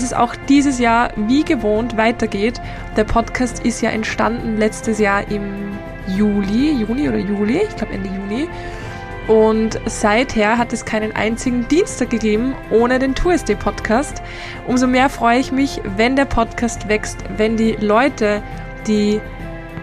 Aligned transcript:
es 0.00 0.14
auch 0.14 0.34
dieses 0.48 0.78
Jahr 0.78 1.10
wie 1.16 1.44
gewohnt 1.44 1.98
weitergeht. 1.98 2.60
Der 2.96 3.04
Podcast 3.04 3.62
ist 3.64 3.82
ja 3.82 3.90
entstanden 3.90 4.56
letztes 4.56 4.98
Jahr 4.98 5.30
im 5.30 5.76
Juli, 6.06 6.72
Juni 6.72 7.08
oder 7.08 7.18
Juli, 7.18 7.60
ich 7.68 7.76
glaube 7.76 7.92
Ende 7.92 8.08
Juni. 8.08 8.48
Und 9.28 9.78
seither 9.86 10.56
hat 10.56 10.72
es 10.72 10.84
keinen 10.84 11.14
einzigen 11.14 11.68
Dienstag 11.68 12.10
gegeben 12.10 12.54
ohne 12.70 12.98
den 12.98 13.14
TourSD 13.14 13.54
Podcast. 13.54 14.22
Umso 14.66 14.86
mehr 14.86 15.10
freue 15.10 15.38
ich 15.38 15.52
mich, 15.52 15.80
wenn 15.96 16.16
der 16.16 16.24
Podcast 16.24 16.88
wächst, 16.88 17.18
wenn 17.36 17.56
die 17.56 17.72
Leute, 17.72 18.42
die 18.86 19.20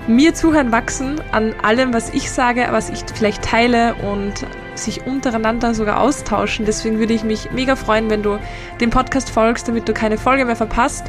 mir 0.08 0.34
zuhören, 0.34 0.72
wachsen 0.72 1.22
an 1.32 1.54
allem, 1.62 1.94
was 1.94 2.10
ich 2.10 2.32
sage, 2.32 2.68
was 2.72 2.90
ich 2.90 3.04
vielleicht 3.14 3.44
teile 3.44 3.94
und 3.96 4.46
sich 4.84 5.06
untereinander 5.06 5.74
sogar 5.74 6.00
austauschen. 6.02 6.66
Deswegen 6.66 7.00
würde 7.00 7.14
ich 7.14 7.24
mich 7.24 7.52
mega 7.52 7.76
freuen, 7.76 8.10
wenn 8.10 8.24
du 8.24 8.40
dem 8.80 8.90
Podcast 8.90 9.30
folgst, 9.30 9.68
damit 9.68 9.88
du 9.88 9.94
keine 9.94 10.18
Folge 10.18 10.46
mehr 10.46 10.56
verpasst 10.56 11.06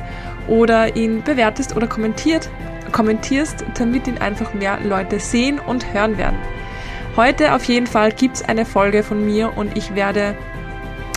oder 0.49 0.97
ihn 0.97 1.23
bewertest 1.23 1.77
oder 1.77 1.87
kommentiert, 1.87 2.49
kommentierst, 2.93 3.65
damit 3.79 4.07
ihn 4.07 4.19
einfach 4.19 4.55
mehr 4.55 4.79
Leute 4.83 5.21
sehen 5.21 5.59
und 5.59 5.93
hören 5.93 6.19
werden. 6.19 6.39
Heute 7.17 7.55
auf 7.55 7.65
jeden 7.65 7.87
Fall 7.87 8.13
gibt 8.13 8.37
es 8.37 8.43
eine 8.43 8.65
Folge 8.65 9.03
von 9.03 9.25
mir 9.25 9.57
und 9.57 9.77
ich 9.77 9.95
werde 9.95 10.37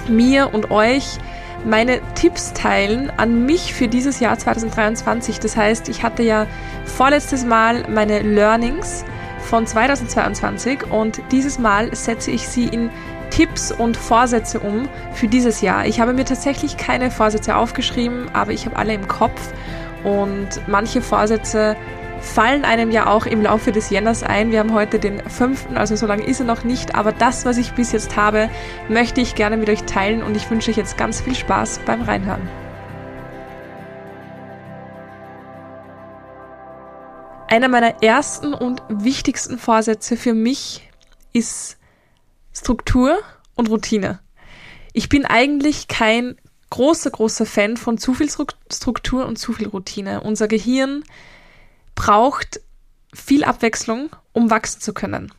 mir 0.07 0.53
und 0.53 0.71
euch 0.71 1.17
meine 1.65 2.01
Tipps 2.15 2.53
teilen 2.53 3.11
an 3.17 3.45
mich 3.45 3.73
für 3.73 3.87
dieses 3.87 4.19
Jahr 4.19 4.37
2023. 4.37 5.39
Das 5.39 5.55
heißt, 5.55 5.89
ich 5.89 6.03
hatte 6.03 6.23
ja 6.23 6.47
vorletztes 6.85 7.45
Mal 7.45 7.85
meine 7.89 8.21
Learnings 8.21 9.05
von 9.53 9.67
2022 9.67 10.89
und 10.89 11.21
dieses 11.31 11.59
Mal 11.59 11.95
setze 11.95 12.31
ich 12.31 12.47
sie 12.47 12.65
in 12.65 12.89
Tipps 13.29 13.71
und 13.71 13.95
Vorsätze 13.95 14.59
um 14.59 14.89
für 15.13 15.27
dieses 15.27 15.61
Jahr. 15.61 15.85
Ich 15.85 15.99
habe 15.99 16.13
mir 16.13 16.25
tatsächlich 16.25 16.75
keine 16.75 17.11
Vorsätze 17.11 17.55
aufgeschrieben, 17.55 18.31
aber 18.33 18.51
ich 18.51 18.65
habe 18.65 18.77
alle 18.77 18.95
im 18.95 19.07
Kopf 19.07 19.53
und 20.03 20.47
manche 20.65 21.03
Vorsätze 21.03 21.75
fallen 22.19 22.65
einem 22.65 22.89
ja 22.89 23.05
auch 23.05 23.27
im 23.27 23.43
Laufe 23.43 23.71
des 23.71 23.91
Jänners 23.91 24.23
ein. 24.23 24.49
Wir 24.49 24.57
haben 24.57 24.73
heute 24.73 24.97
den 24.97 25.21
5., 25.21 25.67
also 25.75 25.95
so 25.95 26.07
lange 26.07 26.23
ist 26.23 26.39
er 26.39 26.47
noch 26.47 26.63
nicht, 26.63 26.95
aber 26.95 27.11
das, 27.11 27.45
was 27.45 27.59
ich 27.59 27.73
bis 27.73 27.91
jetzt 27.91 28.15
habe, 28.15 28.49
möchte 28.89 29.21
ich 29.21 29.35
gerne 29.35 29.57
mit 29.57 29.69
euch 29.69 29.83
teilen 29.83 30.23
und 30.23 30.35
ich 30.35 30.49
wünsche 30.49 30.71
euch 30.71 30.77
jetzt 30.77 30.97
ganz 30.97 31.21
viel 31.21 31.35
Spaß 31.35 31.81
beim 31.85 32.01
Reinhören. 32.01 32.62
Einer 37.53 37.67
meiner 37.67 38.01
ersten 38.01 38.55
und 38.55 38.81
wichtigsten 38.89 39.59
Vorsätze 39.59 40.17
für 40.17 40.33
mich 40.33 40.89
ist 41.33 41.77
Struktur 42.51 43.19
und 43.53 43.69
Routine. 43.69 44.21
Ich 44.91 45.07
bin 45.07 45.23
eigentlich 45.23 45.87
kein 45.87 46.35
großer, 46.71 47.11
großer 47.11 47.45
Fan 47.45 47.77
von 47.77 47.99
zu 47.99 48.15
viel 48.15 48.27
Struktur 48.27 49.27
und 49.27 49.37
zu 49.37 49.53
viel 49.53 49.67
Routine. 49.67 50.21
Unser 50.21 50.47
Gehirn 50.47 51.03
braucht 51.93 52.59
viel 53.13 53.43
Abwechslung, 53.43 54.09
um 54.31 54.49
wachsen 54.49 54.81
zu 54.81 54.91
können. 54.91 55.31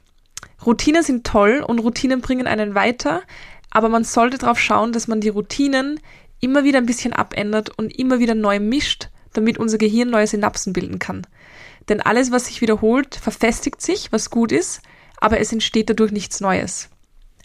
Routinen 0.65 1.03
sind 1.03 1.27
toll 1.27 1.65
und 1.67 1.81
Routinen 1.81 2.21
bringen 2.21 2.47
einen 2.47 2.77
weiter, 2.77 3.23
aber 3.71 3.89
man 3.89 4.05
sollte 4.05 4.39
darauf 4.39 4.61
schauen, 4.61 4.93
dass 4.93 5.09
man 5.09 5.21
die 5.21 5.31
Routinen 5.31 5.99
immer 6.39 6.63
wieder 6.63 6.79
ein 6.79 6.87
bisschen 6.87 7.13
abändert 7.13 7.77
und 7.77 7.91
immer 7.99 8.21
wieder 8.21 8.37
neu 8.37 8.61
mischt, 8.61 9.09
damit 9.33 9.59
unser 9.59 9.79
Gehirn 9.79 10.11
neue 10.11 10.29
Synapsen 10.29 10.73
bilden 10.73 11.01
kann. 11.01 11.27
Denn 11.89 12.01
alles, 12.01 12.31
was 12.31 12.47
sich 12.47 12.61
wiederholt, 12.61 13.15
verfestigt 13.15 13.81
sich, 13.83 14.13
was 14.13 14.31
gut 14.31 14.53
ist, 14.53 14.81
aber 15.19 15.41
es 15.41 15.53
entsteht 15.53 15.91
dadurch 15.91 16.13
nichts 16.13 16.41
Neues. 16.41 16.89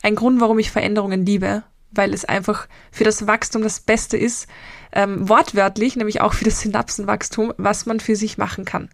Ein 0.01 0.15
Grund, 0.15 0.39
warum 0.39 0.59
ich 0.59 0.71
Veränderungen 0.71 1.25
liebe, 1.25 1.63
weil 1.91 2.13
es 2.13 2.25
einfach 2.25 2.67
für 2.91 3.03
das 3.03 3.27
Wachstum 3.27 3.61
das 3.61 3.81
Beste 3.81 4.17
ist, 4.17 4.47
ähm, 4.91 5.27
wortwörtlich, 5.27 5.95
nämlich 5.95 6.21
auch 6.21 6.33
für 6.33 6.45
das 6.45 6.61
Synapsenwachstum, 6.61 7.53
was 7.57 7.85
man 7.85 7.99
für 7.99 8.15
sich 8.15 8.37
machen 8.37 8.65
kann. 8.65 8.89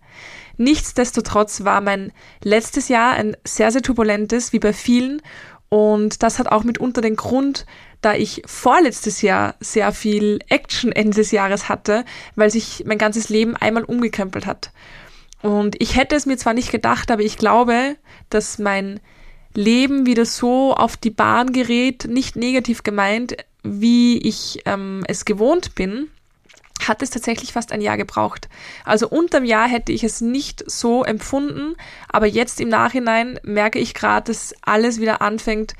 Nichtsdestotrotz 0.57 1.63
war 1.63 1.81
mein 1.81 2.11
letztes 2.43 2.87
Jahr 2.87 3.13
ein 3.13 3.35
sehr, 3.43 3.71
sehr 3.71 3.81
turbulentes, 3.81 4.53
wie 4.53 4.59
bei 4.59 4.73
vielen. 4.73 5.21
Und 5.69 6.23
das 6.23 6.39
hat 6.39 6.47
auch 6.47 6.63
mitunter 6.63 7.01
den 7.01 7.15
Grund, 7.15 7.65
da 8.01 8.13
ich 8.13 8.41
vorletztes 8.45 9.21
Jahr 9.21 9.55
sehr 9.59 9.91
viel 9.91 10.39
Action 10.47 10.91
Ende 10.91 11.17
des 11.17 11.31
Jahres 11.31 11.67
hatte, 11.67 12.05
weil 12.35 12.49
sich 12.49 12.83
mein 12.85 12.97
ganzes 12.97 13.29
Leben 13.29 13.55
einmal 13.55 13.83
umgekrempelt 13.83 14.45
hat. 14.45 14.71
Und 15.45 15.79
ich 15.79 15.95
hätte 15.95 16.15
es 16.15 16.25
mir 16.25 16.37
zwar 16.37 16.55
nicht 16.55 16.71
gedacht, 16.71 17.11
aber 17.11 17.21
ich 17.21 17.37
glaube, 17.37 17.97
dass 18.31 18.57
mein 18.57 18.99
Leben 19.53 20.07
wieder 20.07 20.25
so 20.25 20.73
auf 20.73 20.97
die 20.97 21.11
Bahn 21.11 21.53
gerät, 21.53 22.07
nicht 22.09 22.35
negativ 22.35 22.81
gemeint, 22.81 23.37
wie 23.61 24.17
ich 24.17 24.63
ähm, 24.65 25.03
es 25.07 25.23
gewohnt 25.23 25.75
bin, 25.75 26.09
hat 26.87 27.01
es 27.01 27.09
tatsächlich 27.09 27.53
fast 27.53 27.71
ein 27.71 27.81
Jahr 27.81 27.97
gebraucht. 27.97 28.49
Also 28.83 29.07
unterm 29.07 29.45
Jahr 29.45 29.67
hätte 29.67 29.91
ich 29.91 30.03
es 30.03 30.21
nicht 30.21 30.63
so 30.69 31.03
empfunden, 31.03 31.75
aber 32.09 32.25
jetzt 32.25 32.59
im 32.61 32.69
Nachhinein 32.69 33.39
merke 33.43 33.79
ich 33.79 33.93
gerade, 33.93 34.31
dass 34.31 34.53
alles 34.61 34.99
wieder 34.99 35.21
anfängt, 35.21 35.75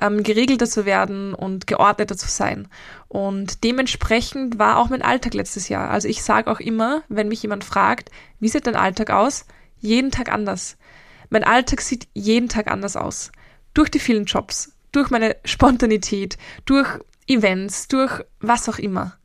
ähm, 0.00 0.22
geregelter 0.22 0.66
zu 0.66 0.84
werden 0.84 1.34
und 1.34 1.66
geordneter 1.66 2.16
zu 2.16 2.28
sein. 2.28 2.68
Und 3.08 3.64
dementsprechend 3.64 4.58
war 4.58 4.78
auch 4.78 4.88
mein 4.88 5.02
Alltag 5.02 5.34
letztes 5.34 5.68
Jahr. 5.68 5.90
Also 5.90 6.08
ich 6.08 6.22
sage 6.22 6.50
auch 6.50 6.60
immer, 6.60 7.02
wenn 7.08 7.28
mich 7.28 7.42
jemand 7.42 7.64
fragt, 7.64 8.10
wie 8.38 8.48
sieht 8.48 8.66
dein 8.66 8.76
Alltag 8.76 9.10
aus? 9.10 9.46
Jeden 9.78 10.10
Tag 10.10 10.32
anders. 10.32 10.76
Mein 11.28 11.44
Alltag 11.44 11.80
sieht 11.80 12.08
jeden 12.12 12.48
Tag 12.48 12.70
anders 12.70 12.96
aus. 12.96 13.30
Durch 13.74 13.90
die 13.90 14.00
vielen 14.00 14.24
Jobs, 14.24 14.72
durch 14.92 15.10
meine 15.10 15.36
Spontanität, 15.44 16.38
durch 16.64 16.88
Events, 17.26 17.86
durch 17.88 18.22
was 18.40 18.68
auch 18.68 18.78
immer. 18.78 19.16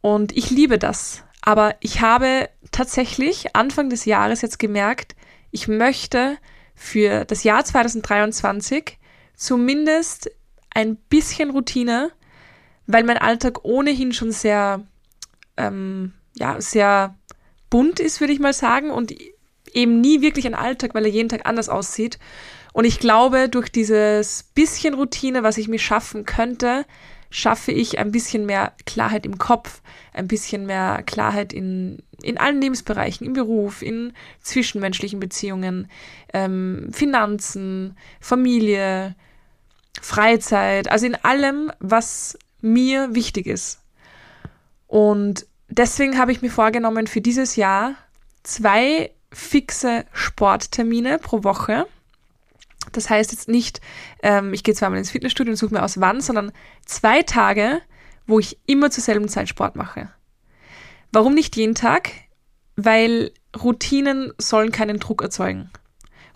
Und 0.00 0.36
ich 0.36 0.50
liebe 0.50 0.78
das. 0.78 1.24
Aber 1.42 1.74
ich 1.80 2.00
habe 2.00 2.48
tatsächlich 2.70 3.56
Anfang 3.56 3.90
des 3.90 4.04
Jahres 4.04 4.42
jetzt 4.42 4.58
gemerkt, 4.58 5.16
ich 5.50 5.68
möchte 5.68 6.36
für 6.74 7.24
das 7.24 7.44
Jahr 7.44 7.64
2023 7.64 8.98
zumindest 9.34 10.30
ein 10.74 10.96
bisschen 10.96 11.50
Routine, 11.50 12.10
weil 12.86 13.04
mein 13.04 13.18
Alltag 13.18 13.64
ohnehin 13.64 14.12
schon 14.12 14.32
sehr, 14.32 14.82
ähm, 15.56 16.12
ja, 16.34 16.60
sehr 16.60 17.16
bunt 17.68 18.00
ist, 18.00 18.20
würde 18.20 18.32
ich 18.32 18.40
mal 18.40 18.52
sagen, 18.52 18.90
und 18.90 19.14
eben 19.72 20.00
nie 20.00 20.20
wirklich 20.20 20.46
ein 20.46 20.54
Alltag, 20.54 20.94
weil 20.94 21.04
er 21.04 21.10
jeden 21.10 21.28
Tag 21.28 21.46
anders 21.46 21.68
aussieht. 21.68 22.18
Und 22.72 22.84
ich 22.84 23.00
glaube, 23.00 23.48
durch 23.48 23.70
dieses 23.70 24.44
bisschen 24.54 24.94
Routine, 24.94 25.42
was 25.42 25.58
ich 25.58 25.68
mir 25.68 25.78
schaffen 25.78 26.24
könnte, 26.24 26.84
schaffe 27.30 27.72
ich 27.72 27.98
ein 27.98 28.10
bisschen 28.10 28.44
mehr 28.44 28.72
Klarheit 28.86 29.24
im 29.24 29.38
Kopf, 29.38 29.80
ein 30.12 30.26
bisschen 30.26 30.66
mehr 30.66 31.02
Klarheit 31.06 31.52
in, 31.52 32.02
in 32.22 32.38
allen 32.38 32.60
Lebensbereichen, 32.60 33.26
im 33.26 33.32
Beruf, 33.32 33.82
in 33.82 34.12
zwischenmenschlichen 34.40 35.20
Beziehungen, 35.20 35.88
ähm, 36.34 36.88
Finanzen, 36.92 37.96
Familie, 38.20 39.14
Freizeit, 40.02 40.90
also 40.90 41.06
in 41.06 41.14
allem, 41.14 41.72
was 41.78 42.38
mir 42.60 43.14
wichtig 43.14 43.46
ist. 43.46 43.80
Und 44.86 45.46
deswegen 45.68 46.18
habe 46.18 46.32
ich 46.32 46.42
mir 46.42 46.50
vorgenommen, 46.50 47.06
für 47.06 47.20
dieses 47.20 47.56
Jahr 47.56 47.94
zwei 48.42 49.12
fixe 49.32 50.04
Sporttermine 50.12 51.18
pro 51.18 51.44
Woche. 51.44 51.86
Das 52.92 53.10
heißt 53.10 53.32
jetzt 53.32 53.48
nicht, 53.48 53.80
ähm, 54.22 54.52
ich 54.52 54.64
gehe 54.64 54.74
zweimal 54.74 54.98
ins 54.98 55.10
Fitnessstudio 55.10 55.52
und 55.52 55.56
suche 55.56 55.74
mir 55.74 55.82
aus 55.82 56.00
wann, 56.00 56.20
sondern 56.20 56.52
zwei 56.86 57.22
Tage, 57.22 57.80
wo 58.26 58.38
ich 58.38 58.58
immer 58.66 58.90
zur 58.90 59.02
selben 59.02 59.28
Zeit 59.28 59.48
Sport 59.48 59.76
mache. 59.76 60.10
Warum 61.12 61.34
nicht 61.34 61.56
jeden 61.56 61.74
Tag? 61.74 62.10
Weil 62.76 63.32
Routinen 63.60 64.32
sollen 64.38 64.72
keinen 64.72 64.98
Druck 64.98 65.22
erzeugen. 65.22 65.70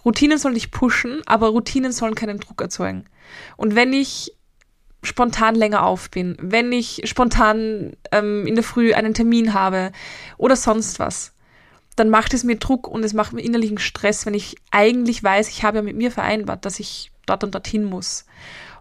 Routinen 0.05 0.39
sollen 0.39 0.55
dich 0.55 0.71
pushen, 0.71 1.23
aber 1.27 1.49
Routinen 1.49 1.93
sollen 1.93 2.15
keinen 2.15 2.39
Druck 2.39 2.61
erzeugen. 2.61 3.05
Und 3.57 3.75
wenn 3.75 3.93
ich 3.93 4.33
spontan 5.03 5.55
länger 5.55 5.85
auf 5.85 6.11
bin, 6.11 6.37
wenn 6.41 6.73
ich 6.73 7.03
spontan 7.05 7.97
ähm, 8.11 8.47
in 8.47 8.55
der 8.55 8.65
Früh 8.65 8.95
einen 8.95 9.15
Termin 9.15 9.55
habe 9.55 9.93
oder 10.37 10.57
sonst 10.57 10.99
was, 10.99 11.34
dann 11.97 12.11
macht 12.11 12.35
es 12.35 12.45
mir 12.45 12.57
Druck 12.57 12.89
und 12.89 13.05
es 13.05 13.13
macht 13.13 13.33
mir 13.33 13.43
innerlichen 13.43 13.79
Stress, 13.79 14.27
wenn 14.27 14.35
ich 14.35 14.57
eigentlich 14.71 15.23
weiß, 15.23 15.49
ich 15.49 15.63
habe 15.63 15.79
ja 15.79 15.83
mit 15.83 15.97
mir 15.97 16.11
vereinbart, 16.11 16.65
dass 16.65 16.81
ich 16.81 17.13
dort 17.27 17.45
und 17.45 17.55
dorthin 17.55 17.85
muss. 17.85 18.27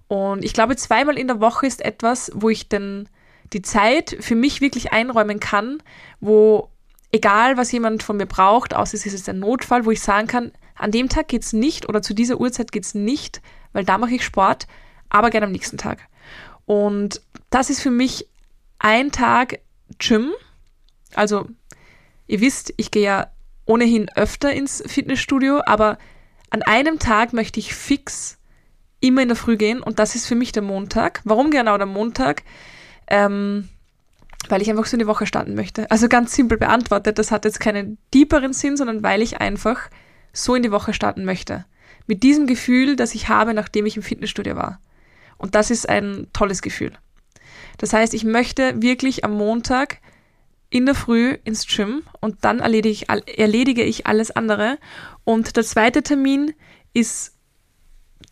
Und 0.08 0.44
ich 0.44 0.54
glaube, 0.54 0.76
zweimal 0.76 1.18
in 1.18 1.28
der 1.28 1.40
Woche 1.40 1.68
ist 1.68 1.84
etwas, 1.84 2.32
wo 2.34 2.50
ich 2.50 2.70
denn 2.70 3.08
die 3.54 3.62
Zeit 3.62 4.18
für 4.20 4.36
mich 4.36 4.62
wirklich 4.62 4.92
einräumen 4.92 5.40
kann, 5.40 5.82
wo 6.20 6.70
egal 7.12 7.58
was 7.58 7.72
jemand 7.72 8.04
von 8.04 8.18
mir 8.18 8.26
braucht, 8.26 8.74
außer 8.74 8.96
es 8.96 9.06
ist 9.06 9.30
ein 9.30 9.40
Notfall, 9.40 9.86
wo 9.86 9.92
ich 9.92 10.02
sagen 10.02 10.28
kann, 10.28 10.52
an 10.76 10.92
dem 10.92 11.08
Tag 11.08 11.28
geht's 11.28 11.54
nicht 11.54 11.88
oder 11.88 12.02
zu 12.02 12.14
dieser 12.14 12.40
Uhrzeit 12.40 12.72
geht's 12.72 12.96
nicht, 12.96 13.42
weil 13.72 13.86
da 13.86 13.98
mache 13.98 14.16
ich 14.16 14.24
Sport, 14.24 14.68
aber 15.10 15.30
gerne 15.30 15.46
am 15.46 15.52
nächsten 15.52 15.78
Tag. 15.78 16.00
Und 16.66 17.22
das 17.52 17.70
ist 17.70 17.82
für 17.82 17.92
mich 17.92 18.28
ein 18.80 19.12
Tag 19.12 19.60
Gym. 20.00 20.32
Also, 21.14 21.48
ihr 22.34 22.42
wisst, 22.42 22.74
ich 22.78 22.90
gehe 22.90 23.04
ja 23.04 23.28
ohnehin 23.66 24.10
öfter 24.16 24.52
ins 24.52 24.84
Fitnessstudio, 24.88 25.62
aber 25.68 26.00
an 26.50 26.64
einem 26.64 26.98
Tag 26.98 27.32
möchte 27.32 27.60
ich 27.60 27.76
fix 27.76 28.40
immer 29.00 29.22
in 29.22 29.28
der 29.28 29.38
Früh 29.38 29.56
gehen 29.56 29.84
und 29.84 30.00
das 30.00 30.16
ist 30.16 30.26
für 30.26 30.34
mich 30.34 30.52
der 30.52 30.64
Montag. 30.64 31.22
Warum 31.26 31.52
genau 31.52 31.78
der 31.78 31.86
Montag? 31.86 32.42
Ähm, 33.06 33.70
weil 34.50 34.64
ich 34.64 34.70
einfach 34.72 34.88
so 34.88 34.96
in 34.96 35.00
die 35.00 35.08
Woche 35.08 35.28
starten 35.28 35.54
möchte. 35.54 35.90
Also 35.92 36.10
ganz 36.10 36.34
simpel 36.34 36.58
beantwortet, 36.58 37.20
das 37.20 37.30
hat 37.30 37.46
jetzt 37.46 37.60
keinen 37.60 38.00
deeperen 38.16 38.52
Sinn, 38.52 38.78
sondern 38.78 39.04
weil 39.04 39.22
ich 39.22 39.40
einfach 39.40 39.92
so 40.34 40.56
in 40.56 40.64
die 40.64 40.72
Woche 40.72 40.94
starten 40.94 41.26
möchte. 41.26 41.66
Mit 42.08 42.24
diesem 42.24 42.48
Gefühl, 42.48 42.96
das 42.96 43.14
ich 43.14 43.30
habe, 43.30 43.54
nachdem 43.54 43.86
ich 43.86 43.96
im 43.96 44.02
Fitnessstudio 44.02 44.56
war. 44.56 44.82
Und 45.38 45.54
das 45.54 45.70
ist 45.70 45.88
ein 45.88 46.26
tolles 46.34 46.64
Gefühl. 46.64 46.94
Das 47.78 47.94
heißt, 47.94 48.16
ich 48.16 48.24
möchte 48.24 48.82
wirklich 48.82 49.24
am 49.24 49.34
Montag 49.34 50.00
in 50.74 50.88
der 50.88 50.96
Früh 50.96 51.38
ins 51.44 51.68
Gym 51.68 52.02
und 52.20 52.44
dann 52.44 52.60
erledige 52.60 52.90
ich, 52.90 53.10
erledige 53.38 53.84
ich 53.84 54.08
alles 54.08 54.32
andere. 54.32 54.80
Und 55.24 55.56
der 55.56 55.64
zweite 55.64 56.02
Termin 56.02 56.56
ist 56.94 57.34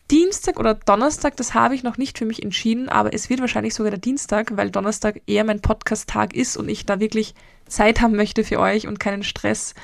Dienstag 0.09 0.59
oder 0.59 0.73
Donnerstag, 0.73 1.37
das 1.37 1.53
habe 1.53 1.75
ich 1.75 1.83
noch 1.83 1.99
nicht 1.99 2.17
für 2.17 2.25
mich 2.25 2.41
entschieden, 2.41 2.89
aber 2.89 3.13
es 3.13 3.29
wird 3.29 3.41
wahrscheinlich 3.41 3.75
sogar 3.75 3.91
der 3.91 3.99
Dienstag, 3.99 4.57
weil 4.57 4.71
Donnerstag 4.71 5.21
eher 5.27 5.43
mein 5.43 5.61
Podcast-Tag 5.61 6.33
ist 6.33 6.57
und 6.57 6.67
ich 6.67 6.87
da 6.87 6.99
wirklich 6.99 7.35
Zeit 7.67 8.01
haben 8.01 8.15
möchte 8.15 8.43
für 8.43 8.59
euch 8.59 8.87
und 8.87 8.99
keinen 8.99 9.21
Stress, 9.21 9.75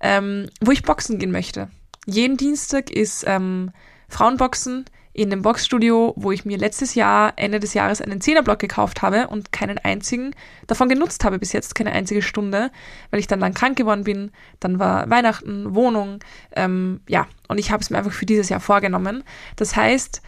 ähm, 0.00 0.48
wo 0.60 0.70
ich 0.70 0.84
boxen 0.84 1.18
gehen 1.18 1.32
möchte. 1.32 1.70
Jeden 2.06 2.36
Dienstag 2.36 2.88
ist 2.88 3.24
ähm, 3.26 3.72
Frauenboxen 4.08 4.84
in 5.16 5.30
dem 5.30 5.40
Boxstudio, 5.40 6.12
wo 6.16 6.30
ich 6.30 6.44
mir 6.44 6.58
letztes 6.58 6.94
Jahr, 6.94 7.32
Ende 7.36 7.58
des 7.58 7.72
Jahres, 7.72 8.02
einen 8.02 8.20
Zehnerblock 8.20 8.58
gekauft 8.58 9.00
habe 9.00 9.28
und 9.28 9.50
keinen 9.50 9.78
einzigen 9.78 10.34
davon 10.66 10.90
genutzt 10.90 11.24
habe 11.24 11.38
bis 11.38 11.54
jetzt, 11.54 11.74
keine 11.74 11.92
einzige 11.92 12.20
Stunde, 12.20 12.70
weil 13.10 13.20
ich 13.20 13.26
dann 13.26 13.40
lang 13.40 13.54
krank 13.54 13.78
geworden 13.78 14.04
bin. 14.04 14.30
Dann 14.60 14.78
war 14.78 15.08
Weihnachten, 15.08 15.74
Wohnung, 15.74 16.18
ähm, 16.54 17.00
ja, 17.08 17.26
und 17.48 17.56
ich 17.56 17.70
habe 17.70 17.82
es 17.82 17.88
mir 17.88 17.96
einfach 17.96 18.12
für 18.12 18.26
dieses 18.26 18.50
Jahr 18.50 18.60
vorgenommen. 18.60 19.24
Das 19.56 19.74
heißt, 19.74 20.20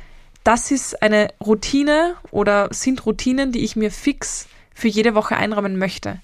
das 0.43 0.71
ist 0.71 1.03
eine 1.03 1.29
Routine 1.45 2.15
oder 2.31 2.69
sind 2.73 3.05
Routinen, 3.05 3.53
die 3.53 3.65
ich 3.65 3.77
mir 3.77 3.91
fix 3.91 4.49
für 4.73 4.89
jede 4.89 5.15
Woche 5.15 5.37
einräumen 5.37 5.77
möchte. 5.77 6.19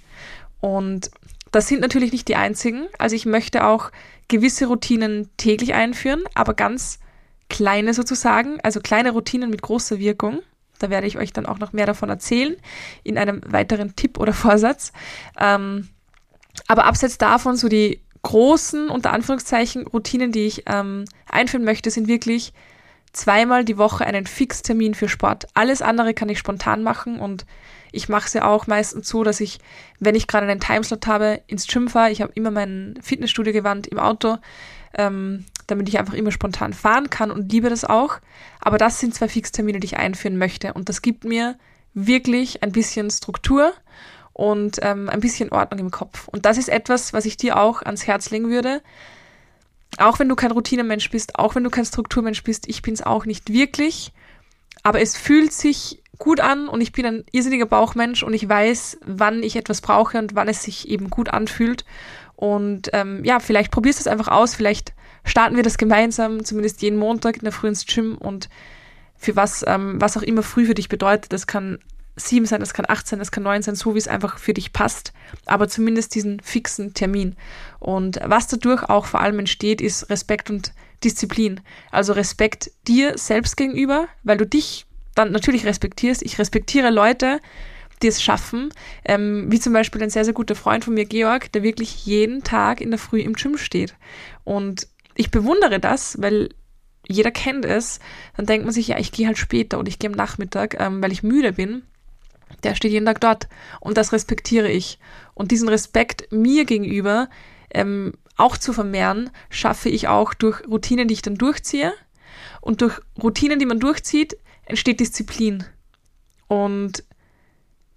Und 0.61 1.11
das 1.53 1.69
sind 1.69 1.83
natürlich 1.83 2.13
nicht 2.13 2.29
die 2.29 2.37
einzigen. 2.37 2.87
Also 2.97 3.15
ich 3.15 3.27
möchte 3.27 3.67
auch 3.67 3.91
gewisse 4.29 4.67
Routinen 4.67 5.29
täglich 5.37 5.75
einführen, 5.75 6.23
aber 6.35 6.55
ganz 6.55 6.99
kleine 7.49 7.95
sozusagen, 7.95 8.61
also 8.63 8.81
kleine 8.81 9.11
Routinen 9.13 9.51
mit 9.51 9.63
großer 9.63 9.99
Wirkung. 9.99 10.41
Da 10.79 10.91
werde 10.91 11.07
ich 11.07 11.19
euch 11.19 11.33
dann 11.33 11.47
auch 11.47 11.59
noch 11.59 11.73
mehr 11.73 11.87
davon 11.87 12.09
erzählen 12.09 12.57
in 13.05 13.17
einem 13.17 13.41
weiteren 13.47 13.95
Tipp 13.97 14.19
oder 14.19 14.33
Vorsatz. 14.33 14.93
Ähm, 15.39 15.89
aber 16.67 16.85
abseits 16.85 17.19
davon, 17.19 17.57
so 17.57 17.69
die 17.69 18.01
großen, 18.23 18.89
unter 18.89 19.13
Anführungszeichen, 19.13 19.87
Routinen, 19.87 20.33
die 20.33 20.47
ich 20.47 20.65
ähm, 20.67 21.05
einführen 21.31 21.65
möchte, 21.65 21.91
sind 21.91 22.09
wirklich 22.09 22.53
zweimal 23.13 23.65
die 23.65 23.79
Woche 23.79 24.05
einen 24.05 24.27
Fixtermin 24.27 24.95
für 24.95 25.09
Sport. 25.09 25.47
Alles 25.55 25.83
andere 25.83 26.15
kann 26.15 26.29
ich 26.29 26.39
spontan 26.39 26.83
machen 26.83 27.21
und 27.21 27.47
ich 27.93 28.09
mache 28.09 28.27
es 28.27 28.33
ja 28.33 28.49
auch 28.49 28.67
meistens 28.67 29.09
so, 29.09 29.23
dass 29.23 29.41
ich, 29.41 29.59
wenn 30.01 30.17
ich 30.17 30.27
gerade 30.27 30.49
einen 30.49 30.59
Timeslot 30.59 31.07
habe, 31.07 31.43
ins 31.47 31.69
Gym 31.69 31.89
fahre. 31.89 32.11
Ich 32.11 32.21
habe 32.23 32.33
immer 32.35 32.51
mein 32.51 32.99
Fitnessstudio-Gewand 33.01 33.87
im 33.87 34.01
Auto 34.01 34.39
ähm, 34.95 35.45
damit 35.67 35.89
ich 35.89 35.99
einfach 35.99 36.15
immer 36.15 36.31
spontan 36.31 36.73
fahren 36.73 37.11
kann 37.11 37.31
und 37.31 37.53
liebe 37.53 37.71
das 37.71 37.85
auch. 37.85 38.19
Aber 38.61 38.79
das 38.79 39.01
sind 39.01 39.15
zwei 39.15 39.29
Fixtermine, 39.29 39.81
die 39.81 39.87
ich 39.87 39.97
einführen 39.97 40.37
möchte. 40.37 40.73
Und 40.75 40.89
das 40.89 41.03
gibt 41.03 41.25
mir 41.25 41.57
wirklich 41.95 42.63
ein 42.63 42.73
bisschen 42.73 43.11
Struktur 43.11 43.73
und 44.33 44.79
ähm, 44.83 45.09
ein 45.09 45.21
bisschen 45.21 45.51
Ordnung 45.51 45.81
im 45.81 45.91
Kopf. 45.91 46.29
Und 46.29 46.45
das 46.45 46.59
ist 46.59 46.69
etwas, 46.69 47.13
was 47.13 47.25
ich 47.25 47.37
dir 47.37 47.59
auch 47.59 47.83
ans 47.83 48.07
Herz 48.07 48.31
legen 48.31 48.51
würde. 48.51 48.83
Auch 49.99 50.19
wenn 50.19 50.29
du 50.29 50.35
kein 50.35 50.51
Routinemensch 50.51 51.09
bist, 51.11 51.39
auch 51.39 51.55
wenn 51.55 51.65
du 51.65 51.71
kein 51.71 51.85
Strukturmensch 51.85 52.43
bist, 52.43 52.69
ich 52.69 52.83
bin 52.83 52.95
es 52.95 53.03
auch 53.03 53.27
nicht 53.27 53.53
wirklich. 53.53 54.13
Aber 54.83 55.01
es 55.01 55.17
fühlt 55.17 55.53
sich 55.53 56.03
gut 56.19 56.41
an 56.41 56.69
und 56.69 56.81
ich 56.81 56.93
bin 56.93 57.07
ein 57.07 57.25
irrsinniger 57.33 57.67
Bauchmensch 57.67 58.23
und 58.23 58.35
ich 58.35 58.49
weiß, 58.49 58.99
wann 59.05 59.43
ich 59.43 59.57
etwas 59.57 59.81
brauche 59.81 60.19
und 60.19 60.35
wann 60.35 60.49
es 60.49 60.63
sich 60.63 60.89
eben 60.89 61.11
gut 61.11 61.29
anfühlt. 61.29 61.85
Und 62.37 62.91
ähm, 62.93 63.25
ja, 63.25 63.39
vielleicht 63.39 63.71
probierst 63.71 64.01
du 64.01 64.03
es 64.03 64.07
einfach 64.09 64.29
aus, 64.29 64.55
vielleicht 64.55 64.95
starten 65.25 65.57
wir 65.57 65.63
das 65.63 65.79
gemeinsam, 65.79 66.45
zumindest 66.45 66.83
jeden 66.83 66.99
Montag 66.99 67.37
in 67.37 67.43
der 67.43 67.53
Früh 67.53 67.69
ins 67.69 67.87
Gym 67.87 68.17
und 68.17 68.49
für 69.17 69.37
was, 69.37 69.65
ähm, 69.67 70.01
was 70.01 70.17
auch 70.17 70.23
immer 70.23 70.43
früh 70.43 70.67
für 70.67 70.75
dich 70.75 70.89
bedeutet. 70.89 71.33
Das 71.33 71.47
kann 71.47 71.79
sieben 72.17 72.47
sein, 72.47 72.61
das 72.61 72.75
kann 72.75 72.87
acht 72.89 73.07
sein, 73.07 73.19
das 73.19 73.33
kann 73.33 73.43
neun 73.43 73.63
sein, 73.63 73.75
so 73.75 73.95
wie 73.95 73.99
es 73.99 74.09
einfach 74.09 74.39
für 74.39 74.55
dich 74.55 74.73
passt, 74.73 75.13
aber 75.47 75.69
zumindest 75.69 76.15
diesen 76.15 76.41
fixen 76.41 76.95
Termin. 76.95 77.35
Und 77.81 78.21
was 78.23 78.47
dadurch 78.47 78.85
auch 78.85 79.07
vor 79.07 79.21
allem 79.21 79.41
entsteht, 79.41 79.81
ist 79.81 80.11
Respekt 80.11 80.51
und 80.51 80.73
Disziplin. 81.03 81.61
Also 81.91 82.13
Respekt 82.13 82.71
dir 82.87 83.19
selbst 83.19 83.57
gegenüber, 83.57 84.07
weil 84.23 84.37
du 84.37 84.47
dich 84.47 84.87
dann 85.15 85.33
natürlich 85.33 85.67
respektierst. 85.67 86.23
Ich 86.23 86.39
respektiere 86.39 86.91
Leute, 86.91 87.41
die 88.03 88.09
es 88.09 88.23
schaffen, 88.23 88.71
ähm, 89.05 89.47
wie 89.51 89.61
zum 89.61 89.73
Beispiel 89.73 90.03
ein 90.03 90.11
sehr, 90.11 90.25
sehr 90.25 90.35
guter 90.35 90.55
Freund 90.55 90.85
von 90.85 90.95
mir, 90.95 91.05
Georg, 91.05 91.51
der 91.53 91.63
wirklich 91.63 92.07
jeden 92.07 92.43
Tag 92.43 92.81
in 92.81 92.91
der 92.91 92.99
Früh 92.99 93.21
im 93.21 93.35
Gym 93.35 93.57
steht. 93.57 93.95
Und 94.45 94.89
ich 95.15 95.31
bewundere 95.31 95.81
das, 95.81 96.21
weil 96.21 96.51
jeder 97.07 97.31
kennt 97.31 97.65
es. 97.65 98.01
Dann 98.37 98.47
denkt 98.47 98.65
man 98.65 98.75
sich, 98.75 98.89
ja, 98.89 98.99
ich 98.99 99.13
gehe 99.13 99.27
halt 99.27 99.39
später 99.39 99.79
und 99.79 99.89
ich 99.89 99.99
gehe 99.99 100.11
am 100.11 100.17
Nachmittag, 100.17 100.81
ähm, 100.81 101.03
weil 101.03 101.13
ich 101.13 101.23
müde 101.23 101.53
bin. 101.53 101.83
Der 102.63 102.75
steht 102.75 102.93
jeden 102.93 103.07
Tag 103.07 103.21
dort 103.21 103.49
und 103.81 103.97
das 103.97 104.13
respektiere 104.13 104.71
ich. 104.71 104.99
Und 105.35 105.51
diesen 105.51 105.69
Respekt 105.69 106.31
mir 106.31 106.65
gegenüber 106.65 107.29
ähm, 107.71 108.15
auch 108.37 108.57
zu 108.57 108.73
vermehren, 108.73 109.31
schaffe 109.51 109.89
ich 109.89 110.09
auch 110.09 110.35
durch 110.35 110.67
Routinen, 110.67 111.09
die 111.09 111.15
ich 111.15 111.23
dann 111.23 111.37
durchziehe. 111.37 111.93
Und 112.61 112.81
durch 112.81 113.01
Routinen, 113.23 113.59
die 113.59 113.67
man 113.67 113.81
durchzieht, 113.81 114.37
entsteht 114.65 115.01
Disziplin. 115.01 115.65
Und 116.47 117.05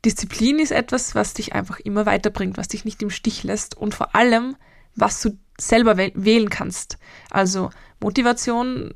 Disziplin 0.06 0.60
ist 0.60 0.72
etwas, 0.72 1.16
was 1.16 1.34
dich 1.34 1.54
einfach 1.54 1.80
immer 1.80 2.06
weiterbringt, 2.06 2.58
was 2.58 2.68
dich 2.68 2.86
nicht 2.86 3.02
im 3.02 3.10
Stich 3.10 3.44
lässt 3.44 3.76
und 3.76 3.96
vor 3.96 4.16
allem, 4.16 4.56
was 4.96 5.22
du 5.22 5.38
selber 5.60 5.98
wählen 5.98 6.50
kannst. 6.50 6.98
Also 7.30 7.70
Motivation 8.00 8.94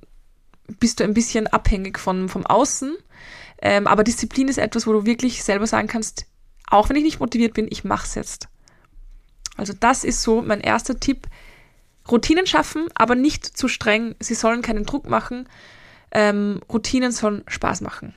bist 0.80 1.00
du 1.00 1.04
ein 1.04 1.14
bisschen 1.14 1.48
abhängig 1.48 2.00
von, 2.00 2.30
vom 2.30 2.46
Außen, 2.46 2.96
ähm, 3.62 3.88
aber 3.88 4.04
Disziplin 4.04 4.48
ist 4.48 4.58
etwas, 4.58 4.88
wo 4.88 4.94
du 4.94 5.06
wirklich 5.06 5.44
selber 5.44 5.68
sagen 5.68 5.88
kannst, 5.88 6.26
auch 6.70 6.90
wenn 6.90 6.96
ich 6.96 7.04
nicht 7.04 7.20
motiviert 7.20 7.54
bin, 7.54 7.68
ich 7.70 7.84
mach's 7.84 8.16
jetzt. 8.16 8.48
Also 9.58 9.74
das 9.80 10.04
ist 10.04 10.22
so 10.22 10.42
mein 10.42 10.62
erster 10.62 11.00
Tipp. 11.00 11.28
Routinen 12.10 12.48
schaffen, 12.48 12.88
aber 12.96 13.16
nicht 13.16 13.46
zu 13.46 13.68
streng. 13.68 14.16
Sie 14.20 14.34
sollen 14.34 14.62
keinen 14.62 14.86
Druck 14.86 15.08
machen. 15.08 15.48
Ähm, 16.12 16.62
Routinen 16.72 17.12
sollen 17.12 17.44
Spaß 17.48 17.82
machen. 17.82 18.16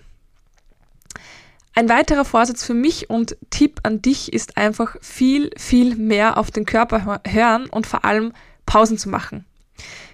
Ein 1.76 1.88
weiterer 1.88 2.24
Vorsatz 2.24 2.64
für 2.64 2.74
mich 2.74 3.10
und 3.10 3.36
Tipp 3.50 3.80
an 3.82 4.00
dich 4.00 4.32
ist 4.32 4.56
einfach 4.56 4.94
viel, 5.00 5.50
viel 5.56 5.96
mehr 5.96 6.38
auf 6.38 6.52
den 6.52 6.66
Körper 6.66 7.20
hören 7.26 7.66
und 7.66 7.88
vor 7.88 8.04
allem 8.04 8.32
Pausen 8.64 8.96
zu 8.96 9.08
machen. 9.08 9.44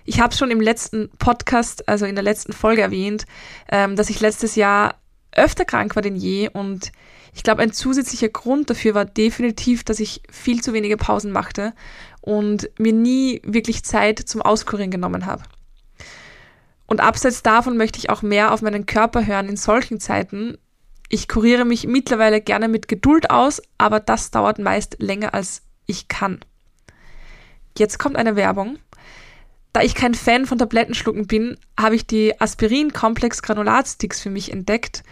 Ich 0.07 0.21
habe 0.21 0.35
schon 0.35 0.51
im 0.51 0.63
letzten 0.63 1.11
Podcast, 1.19 1.87
also 1.87 2.07
in 2.07 2.15
der 2.15 2.25
letzten 2.25 2.55
Folge 2.55 2.81
erwähnt, 2.81 3.27
ähm, 3.71 3.95
dass 3.95 4.09
ich 4.09 4.21
letztes 4.21 4.57
Jahr 4.57 4.95
öfter 5.33 5.67
krank 5.67 5.95
war 5.97 6.03
denn 6.03 6.17
je 6.17 6.49
und 6.49 6.93
ich 7.35 7.43
glaube, 7.43 7.63
ein 7.63 7.73
zusätzlicher 7.73 8.31
Grund 8.31 8.71
dafür 8.71 8.95
war 8.95 9.05
definitiv, 9.05 9.85
dass 9.85 10.01
ich 10.01 10.23
viel 10.31 10.63
zu 10.63 10.73
wenige 10.73 10.97
Pausen 10.97 11.31
machte 11.31 11.75
und 12.23 12.71
mir 12.79 12.95
nie 12.95 13.41
wirklich 13.45 13.85
Zeit 13.85 14.19
zum 14.19 14.41
Auskurieren 14.41 14.91
genommen 14.91 15.27
habe. 15.27 15.43
Und 16.87 17.01
abseits 17.01 17.43
davon 17.43 17.77
möchte 17.77 17.99
ich 17.99 18.11
auch 18.11 18.23
mehr 18.23 18.53
auf 18.53 18.63
meinen 18.63 18.87
Körper 18.87 19.27
hören 19.27 19.49
in 19.49 19.57
solchen 19.57 20.01
Zeiten, 20.01 20.57
ich 21.11 21.29
kuriere 21.29 21.65
mich 21.65 21.87
mittlerweile 21.87 22.41
gerne 22.41 22.69
mit 22.69 22.89
Geduld 22.89 23.31
aus, 23.31 23.61
aber 23.77 24.01
das 24.01 24.31
dauert 24.31 24.59
meist 24.61 24.97
länger 25.01 25.35
als 25.35 25.63
ich 25.87 26.09
kann. 26.09 26.39
Jetzt 27.77 27.99
kommt 27.99 28.17
eine 28.17 28.37
Werbung. 28.37 28.79
Da 29.73 29.83
ich 29.83 29.95
kein 29.95 30.15
Fan 30.15 30.47
von 30.47 30.59
Tablettenschlucken 30.59 31.27
bin, 31.27 31.59
habe 31.79 31.97
ich 31.97 32.07
die 32.07 32.41
Aspirin-Komplex 32.41 33.43
Granulatsticks 33.43 34.21
für 34.21 34.31
mich 34.31 34.53
entdeckt 34.53 35.03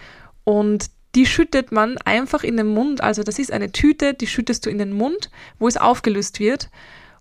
und 0.44 0.86
die 1.14 1.26
schüttet 1.26 1.72
man 1.72 1.98
einfach 1.98 2.44
in 2.44 2.56
den 2.56 2.68
Mund. 2.68 3.00
Also 3.00 3.24
das 3.24 3.40
ist 3.40 3.52
eine 3.52 3.72
Tüte, 3.72 4.14
die 4.14 4.26
schüttest 4.28 4.66
du 4.66 4.70
in 4.70 4.78
den 4.78 4.92
Mund, 4.92 5.30
wo 5.58 5.66
es 5.66 5.76
aufgelöst 5.76 6.38
wird. 6.38 6.70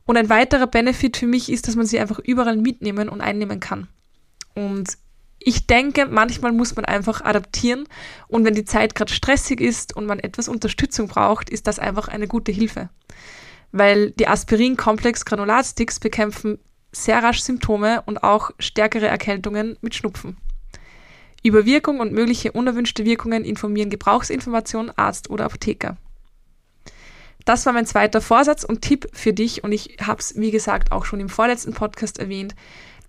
Und 0.06 0.18
ein 0.18 0.30
weiterer 0.30 0.68
Benefit 0.68 1.18
für 1.18 1.26
mich 1.26 1.52
ist, 1.52 1.68
dass 1.68 1.76
man 1.76 1.86
sie 1.86 2.00
einfach 2.00 2.20
überall 2.20 2.58
mitnehmen 2.58 3.10
und 3.10 3.22
einnehmen 3.22 3.60
kann. 3.60 3.88
Und 4.54 4.98
ich 5.48 5.66
denke, 5.66 6.08
manchmal 6.08 6.52
muss 6.52 6.76
man 6.76 6.84
einfach 6.84 7.22
adaptieren 7.22 7.86
und 8.28 8.44
wenn 8.44 8.54
die 8.54 8.66
Zeit 8.66 8.96
gerade 8.96 9.14
stressig 9.14 9.62
ist 9.62 9.96
und 9.96 10.06
man 10.06 10.20
etwas 10.20 10.50
Unterstützung 10.50 11.08
braucht, 11.08 11.50
ist 11.50 11.68
das 11.68 11.80
einfach 11.80 12.10
eine 12.10 12.28
gute 12.28 12.52
Hilfe. 12.52 12.90
weil 13.72 14.12
die 14.12 14.28
Aspirin-Komplex-Granulatsticks 14.28 16.00
bekämpfen 16.00 16.60
sehr 16.92 17.24
rasch 17.24 17.40
Symptome 17.42 18.02
und 18.06 18.24
auch 18.24 18.52
stärkere 18.60 19.08
Erkältungen 19.08 19.78
mit 19.82 19.96
Schnupfen. 19.96 20.38
Über 21.44 21.66
Wirkung 21.66 22.00
und 22.00 22.12
mögliche 22.12 22.52
unerwünschte 22.52 23.06
Wirkungen 23.06 23.46
informieren 23.46 23.90
Gebrauchsinformation, 23.90 24.92
Arzt 24.96 25.30
oder 25.30 25.46
Apotheker. 25.46 25.98
Das 27.46 27.66
war 27.66 27.72
mein 27.72 27.86
zweiter 27.86 28.20
Vorsatz 28.20 28.66
und 28.66 28.82
Tipp 28.82 29.08
für 29.14 29.32
dich 29.32 29.64
und 29.64 29.72
ich 29.72 29.98
habe 30.02 30.20
es, 30.20 30.38
wie 30.38 30.52
gesagt, 30.52 30.92
auch 30.92 31.06
schon 31.06 31.22
im 31.22 31.30
vorletzten 31.30 31.74
Podcast 31.74 32.20
erwähnt, 32.20 32.56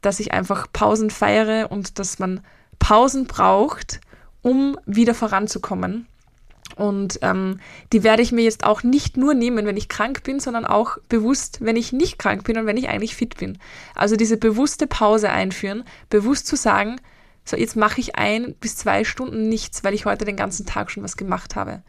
dass 0.00 0.20
ich 0.20 0.32
einfach 0.32 0.66
Pausen 0.72 1.10
feiere 1.10 1.70
und 1.70 1.98
dass 1.98 2.18
man 2.18 2.40
Pausen 2.78 3.26
braucht, 3.26 4.00
um 4.42 4.78
wieder 4.86 5.14
voranzukommen. 5.14 6.06
Und 6.76 7.18
ähm, 7.22 7.60
die 7.92 8.04
werde 8.04 8.22
ich 8.22 8.30
mir 8.30 8.44
jetzt 8.44 8.64
auch 8.64 8.82
nicht 8.82 9.16
nur 9.16 9.34
nehmen, 9.34 9.66
wenn 9.66 9.76
ich 9.76 9.88
krank 9.88 10.22
bin, 10.22 10.38
sondern 10.38 10.64
auch 10.64 10.98
bewusst, 11.08 11.58
wenn 11.60 11.76
ich 11.76 11.92
nicht 11.92 12.18
krank 12.18 12.44
bin 12.44 12.58
und 12.58 12.66
wenn 12.66 12.76
ich 12.76 12.88
eigentlich 12.88 13.16
fit 13.16 13.36
bin. 13.36 13.58
Also 13.94 14.16
diese 14.16 14.36
bewusste 14.36 14.86
Pause 14.86 15.30
einführen, 15.30 15.84
bewusst 16.10 16.46
zu 16.46 16.56
sagen, 16.56 17.00
so 17.44 17.56
jetzt 17.56 17.76
mache 17.76 18.00
ich 18.00 18.16
ein 18.16 18.54
bis 18.60 18.76
zwei 18.76 19.04
Stunden 19.04 19.48
nichts, 19.48 19.82
weil 19.82 19.94
ich 19.94 20.04
heute 20.04 20.24
den 20.24 20.36
ganzen 20.36 20.66
Tag 20.66 20.90
schon 20.90 21.02
was 21.02 21.16
gemacht 21.16 21.56
habe. 21.56 21.82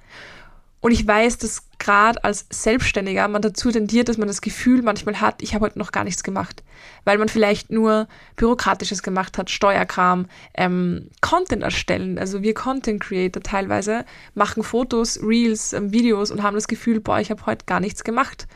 Und 0.82 0.92
ich 0.92 1.06
weiß, 1.06 1.38
dass 1.40 1.64
gerade 1.78 2.24
als 2.24 2.46
Selbstständiger 2.50 3.28
man 3.28 3.42
dazu 3.42 3.72
tendiert, 3.72 4.08
dass 4.08 4.18
man 4.18 4.28
das 4.28 4.42
Gefühl 4.42 4.82
manchmal 4.82 5.20
hat, 5.20 5.42
ich 5.42 5.54
habe 5.54 5.66
heute 5.66 5.80
noch 5.80 5.92
gar 5.92 6.06
nichts 6.06 6.24
gemacht, 6.24 6.64
weil 7.04 7.18
man 7.18 7.28
vielleicht 7.28 7.70
nur 7.70 8.08
Bürokratisches 8.38 9.04
gemacht 9.04 9.38
hat, 9.38 9.50
Steuerkram, 9.50 10.28
ähm, 10.54 11.10
Content 11.22 11.64
erstellen. 11.64 12.18
Also 12.18 12.42
wir 12.44 12.54
Content 12.54 13.02
Creator 13.02 13.44
teilweise 13.44 14.06
machen 14.36 14.64
Fotos, 14.64 15.20
Reels, 15.22 15.74
ähm, 15.74 15.92
Videos 15.92 16.32
und 16.32 16.44
haben 16.44 16.56
das 16.56 16.68
Gefühl, 16.68 17.02
boah, 17.02 17.20
ich 17.20 17.30
habe 17.30 17.46
heute 17.46 17.66
gar 17.66 17.82
nichts 17.82 18.04
gemacht. 18.04 18.48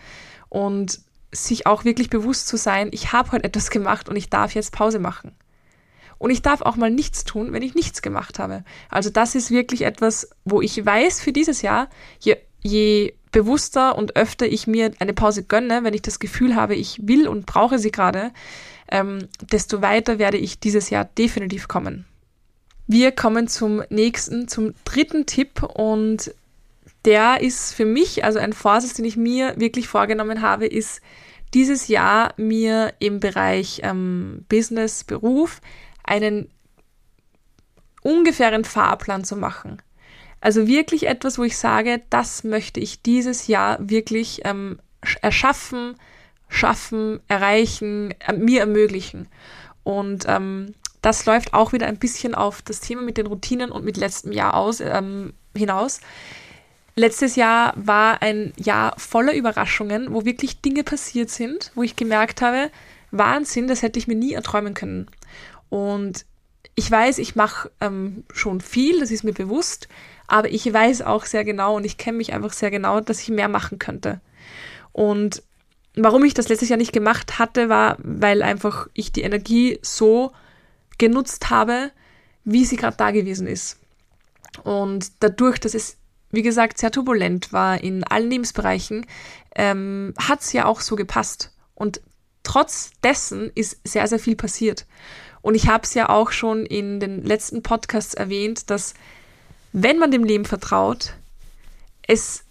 Und 0.47 1.01
sich 1.31 1.65
auch 1.65 1.83
wirklich 1.83 2.09
bewusst 2.09 2.47
zu 2.47 2.57
sein, 2.57 2.89
ich 2.91 3.11
habe 3.11 3.31
heute 3.31 3.45
etwas 3.45 3.69
gemacht 3.69 4.07
und 4.07 4.15
ich 4.15 4.29
darf 4.29 4.53
jetzt 4.53 4.71
Pause 4.71 4.99
machen. 4.99 5.35
Und 6.23 6.29
ich 6.29 6.41
darf 6.41 6.61
auch 6.61 6.77
mal 6.77 6.89
nichts 6.89 7.25
tun, 7.25 7.51
wenn 7.51 7.63
ich 7.63 7.75
nichts 7.75 8.01
gemacht 8.01 8.39
habe. 8.39 8.63
Also 8.89 9.09
das 9.09 9.35
ist 9.35 9.51
wirklich 9.51 9.81
etwas, 9.81 10.29
wo 10.45 10.61
ich 10.61 10.85
weiß 10.85 11.19
für 11.19 11.33
dieses 11.33 11.61
Jahr, 11.61 11.89
je, 12.17 12.37
je 12.61 13.13
bewusster 13.33 13.97
und 13.97 14.15
öfter 14.15 14.45
ich 14.45 14.65
mir 14.65 14.93
eine 14.99 15.13
Pause 15.13 15.43
gönne, 15.43 15.83
wenn 15.83 15.93
ich 15.93 16.01
das 16.01 16.19
Gefühl 16.19 16.55
habe, 16.55 16.75
ich 16.75 17.05
will 17.05 17.27
und 17.27 17.45
brauche 17.45 17.77
sie 17.77 17.91
gerade, 17.91 18.31
ähm, 18.87 19.27
desto 19.51 19.81
weiter 19.81 20.17
werde 20.17 20.37
ich 20.37 20.61
dieses 20.61 20.89
Jahr 20.89 21.03
definitiv 21.03 21.67
kommen. 21.67 22.05
Wir 22.87 23.11
kommen 23.11 23.49
zum 23.49 23.83
nächsten, 23.89 24.47
zum 24.47 24.75
dritten 24.85 25.25
Tipp 25.25 25.61
und 25.61 26.33
der 27.03 27.41
ist 27.41 27.73
für 27.73 27.85
mich, 27.85 28.23
also 28.23 28.39
ein 28.39 28.53
Vorsatz, 28.53 28.93
den 28.93 29.03
ich 29.03 29.17
mir 29.17 29.55
wirklich 29.57 29.89
vorgenommen 29.89 30.41
habe, 30.41 30.67
ist 30.67 31.01
dieses 31.53 31.89
Jahr 31.89 32.33
mir 32.37 32.93
im 32.99 33.19
Bereich 33.19 33.81
ähm, 33.83 34.45
Business, 34.47 35.03
Beruf 35.03 35.59
einen 36.13 36.50
ungefähren 38.03 38.65
Fahrplan 38.65 39.24
zu 39.24 39.36
machen. 39.36 39.82
Also 40.41 40.67
wirklich 40.67 41.08
etwas, 41.08 41.38
wo 41.39 41.43
ich 41.43 41.58
sage, 41.58 42.01
das 42.10 42.43
möchte 42.43 42.79
ich 42.79 43.01
dieses 43.01 43.48
Jahr 43.48 43.77
wirklich 43.79 44.41
ähm, 44.43 44.79
erschaffen, 45.22 45.96
schaffen, 46.50 47.22
erreichen, 47.27 48.13
äh, 48.27 48.34
mir 48.34 48.60
ermöglichen. 48.60 49.27
Und 49.84 50.25
ähm, 50.27 50.75
das 51.01 51.25
läuft 51.25 51.53
auch 51.53 51.74
wieder 51.74 51.88
ein 51.88 51.98
bisschen 51.98 52.36
auf 52.36 52.62
das 52.62 52.79
Thema 52.79 53.01
mit 53.01 53.17
den 53.17 53.27
Routinen 53.27 53.72
und 53.72 53.84
mit 53.84 53.98
letztem 53.98 54.32
Jahr 54.32 54.55
aus, 54.55 54.79
ähm, 54.82 55.34
hinaus. 55.55 56.01
Letztes 56.96 57.36
Jahr 57.36 57.74
war 57.75 58.22
ein 58.22 58.53
Jahr 58.58 58.93
voller 59.00 59.34
Überraschungen, 59.34 60.13
wo 60.13 60.25
wirklich 60.25 60.62
Dinge 60.62 60.84
passiert 60.84 61.29
sind, 61.32 61.72
wo 61.74 61.82
ich 61.84 61.96
gemerkt 61.96 62.41
habe, 62.41 62.70
Wahnsinn, 63.12 63.67
das 63.67 63.82
hätte 63.82 63.98
ich 63.98 64.08
mir 64.08 64.15
nie 64.15 64.34
erträumen 64.34 64.74
können. 64.74 65.08
Und 65.73 66.27
ich 66.75 66.91
weiß, 66.91 67.17
ich 67.17 67.35
mache 67.35 67.71
ähm, 67.81 68.25
schon 68.31 68.61
viel, 68.61 68.99
das 68.99 69.09
ist 69.09 69.23
mir 69.23 69.33
bewusst, 69.33 69.87
aber 70.27 70.51
ich 70.51 70.71
weiß 70.71 71.01
auch 71.01 71.25
sehr 71.25 71.43
genau 71.43 71.77
und 71.77 71.83
ich 71.83 71.97
kenne 71.97 72.17
mich 72.17 72.31
einfach 72.31 72.53
sehr 72.53 72.69
genau, 72.69 72.99
dass 72.99 73.19
ich 73.21 73.29
mehr 73.29 73.47
machen 73.47 73.79
könnte. 73.79 74.21
Und 74.91 75.41
warum 75.95 76.23
ich 76.25 76.35
das 76.35 76.47
letztes 76.47 76.69
Jahr 76.69 76.77
nicht 76.77 76.93
gemacht 76.93 77.39
hatte, 77.39 77.69
war, 77.69 77.97
weil 78.03 78.43
einfach 78.43 78.87
ich 78.93 79.11
die 79.11 79.23
Energie 79.23 79.79
so 79.81 80.31
genutzt 80.99 81.49
habe, 81.49 81.89
wie 82.43 82.65
sie 82.65 82.75
gerade 82.75 82.97
da 82.97 83.09
gewesen 83.09 83.47
ist. 83.47 83.79
Und 84.63 85.23
dadurch, 85.23 85.59
dass 85.59 85.73
es, 85.73 85.97
wie 86.29 86.43
gesagt, 86.43 86.77
sehr 86.77 86.91
turbulent 86.91 87.51
war 87.51 87.83
in 87.83 88.03
allen 88.03 88.29
Lebensbereichen, 88.29 89.07
ähm, 89.55 90.13
hat 90.19 90.41
es 90.41 90.53
ja 90.53 90.65
auch 90.65 90.81
so 90.81 90.95
gepasst. 90.95 91.51
Und 91.73 91.99
trotz 92.43 92.91
dessen 93.03 93.49
ist 93.55 93.79
sehr, 93.83 94.05
sehr 94.07 94.19
viel 94.19 94.35
passiert. 94.35 94.85
Und 95.43 95.55
ich 95.55 95.67
habe 95.67 95.83
es 95.83 95.93
ja 95.93 96.09
auch 96.09 96.31
schon 96.31 96.65
in 96.65 97.01
den 97.01 97.21
letzten 97.21 97.62
Podcasts 97.62 98.13
erwähnt, 98.13 98.69
dass 98.71 98.93
wenn 99.73 100.00
man 100.00 100.09
dem 100.09 100.23
Leben 100.23 100.45
vertraut, 100.45 101.15
es 102.07 102.45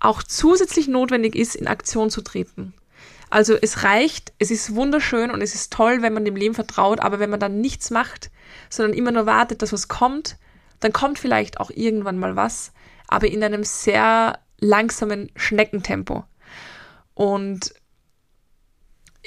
auch 0.00 0.22
zusätzlich 0.24 0.88
notwendig 0.88 1.36
ist, 1.36 1.54
in 1.54 1.68
Aktion 1.68 2.10
zu 2.10 2.20
treten. 2.20 2.74
Also 3.30 3.54
es 3.54 3.84
reicht, 3.84 4.32
es 4.38 4.50
ist 4.50 4.74
wunderschön 4.74 5.30
und 5.30 5.42
es 5.42 5.54
ist 5.54 5.72
toll, 5.72 6.02
wenn 6.02 6.12
man 6.12 6.24
dem 6.24 6.34
Leben 6.34 6.54
vertraut, 6.54 7.00
aber 7.00 7.20
wenn 7.20 7.30
man 7.30 7.40
dann 7.40 7.60
nichts 7.60 7.90
macht, 7.90 8.30
sondern 8.68 8.96
immer 8.96 9.12
nur 9.12 9.26
wartet, 9.26 9.62
dass 9.62 9.72
was 9.72 9.86
kommt, 9.86 10.36
dann 10.80 10.92
kommt 10.92 11.20
vielleicht 11.20 11.60
auch 11.60 11.70
irgendwann 11.70 12.18
mal 12.18 12.34
was, 12.34 12.72
aber 13.06 13.28
in 13.28 13.44
einem 13.44 13.62
sehr 13.62 14.40
langsamen 14.58 15.30
Schneckentempo. 15.36 16.24
Und 17.14 17.74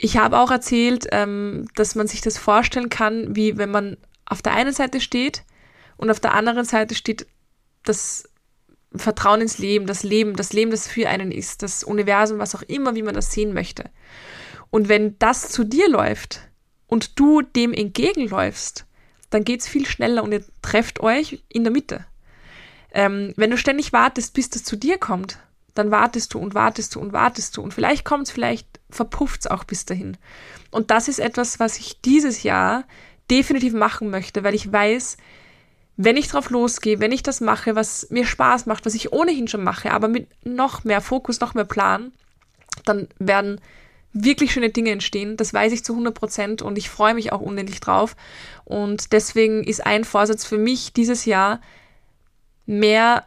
ich 0.04 0.18
habe 0.18 0.40
auch 0.40 0.50
erzählt, 0.50 1.08
ähm, 1.12 1.68
dass 1.76 1.94
man 1.94 2.08
sich 2.08 2.22
das 2.22 2.40
vorstellen 2.40 2.90
kann, 2.90 3.36
wie 3.36 3.60
wenn 3.60 3.70
man 3.70 3.98
auf 4.26 4.42
der 4.42 4.54
einen 4.54 4.74
Seite 4.74 5.00
steht 5.00 5.44
und 5.96 6.10
auf 6.10 6.20
der 6.20 6.34
anderen 6.34 6.66
Seite 6.66 6.96
steht 6.96 7.28
das 7.84 8.28
Vertrauen 8.96 9.42
ins 9.42 9.60
Leben, 9.60 9.86
das 9.86 10.02
Leben, 10.02 10.36
das 10.36 10.54
Leben, 10.54 10.72
das 10.72 10.88
für 10.88 11.08
einen 11.08 11.32
ist, 11.32 11.62
das 11.62 11.84
Universum, 11.84 12.40
was 12.40 12.56
auch 12.56 12.64
immer, 12.64 12.96
wie 12.96 13.04
man 13.04 13.14
das 13.14 13.32
sehen 13.32 13.54
möchte. 13.54 13.92
Und 14.72 14.90
wenn 14.90 15.20
das 15.20 15.50
zu 15.50 15.64
dir 15.64 15.88
läuft 15.88 16.42
und 16.88 17.20
du 17.20 17.44
dem 17.44 17.72
entgegenläufst, 17.72 18.88
dann 19.30 19.44
geht 19.44 19.62
es 19.62 19.68
viel 19.68 19.86
schneller 19.86 20.24
und 20.24 20.32
ihr 20.32 20.44
trefft 20.64 21.00
euch 21.02 21.44
in 21.48 21.64
der 21.64 21.72
Mitte. 21.72 22.06
Ähm, 22.92 23.34
wenn 23.38 23.52
du 23.52 23.58
ständig 23.58 23.94
wartest, 23.94 24.34
bis 24.34 24.50
das 24.50 24.64
zu 24.64 24.78
dir 24.78 24.98
kommt, 24.98 25.38
dann 25.76 25.92
wartest 25.92 26.34
du 26.34 26.40
und 26.40 26.56
wartest 26.56 26.96
du 26.96 27.00
und 27.00 27.14
wartest 27.14 27.56
du 27.56 27.62
und 27.62 27.74
vielleicht 27.74 28.04
kommt 28.04 28.24
es, 28.24 28.32
vielleicht 28.32 28.71
verpufft 28.92 29.42
es 29.42 29.48
auch 29.48 29.64
bis 29.64 29.86
dahin. 29.86 30.18
Und 30.72 30.92
das 30.92 31.08
ist 31.08 31.20
etwas, 31.20 31.60
was 31.60 31.78
ich 31.78 32.02
dieses 32.02 32.44
Jahr 32.44 32.84
definitiv 33.30 33.74
machen 33.74 34.10
möchte, 34.10 34.44
weil 34.44 34.56
ich 34.56 34.72
weiß, 34.72 35.18
wenn 35.98 36.18
ich 36.18 36.28
drauf 36.28 36.50
losgehe, 36.50 37.00
wenn 37.00 37.12
ich 37.12 37.24
das 37.24 37.42
mache, 37.42 37.76
was 37.76 38.08
mir 38.10 38.26
Spaß 38.26 38.66
macht, 38.66 38.86
was 38.86 38.96
ich 38.96 39.14
ohnehin 39.14 39.48
schon 39.48 39.64
mache, 39.64 39.92
aber 39.92 40.08
mit 40.08 40.28
noch 40.46 40.84
mehr 40.84 41.02
Fokus, 41.02 41.40
noch 41.40 41.54
mehr 41.54 41.66
Plan, 41.66 42.12
dann 42.86 43.08
werden 43.20 43.62
wirklich 44.14 44.52
schöne 44.52 44.70
Dinge 44.70 44.92
entstehen. 44.92 45.38
Das 45.38 45.54
weiß 45.54 45.72
ich 45.72 45.84
zu 45.84 45.94
100 45.94 46.14
Prozent 46.14 46.62
und 46.62 46.78
ich 46.78 46.90
freue 46.90 47.14
mich 47.14 47.32
auch 47.32 47.42
unendlich 47.42 47.80
drauf. 47.80 48.16
Und 48.66 49.14
deswegen 49.14 49.64
ist 49.64 49.86
ein 49.86 50.04
Vorsatz 50.04 50.46
für 50.46 50.58
mich 50.58 50.94
dieses 50.94 51.26
Jahr 51.26 51.62
mehr 52.66 53.26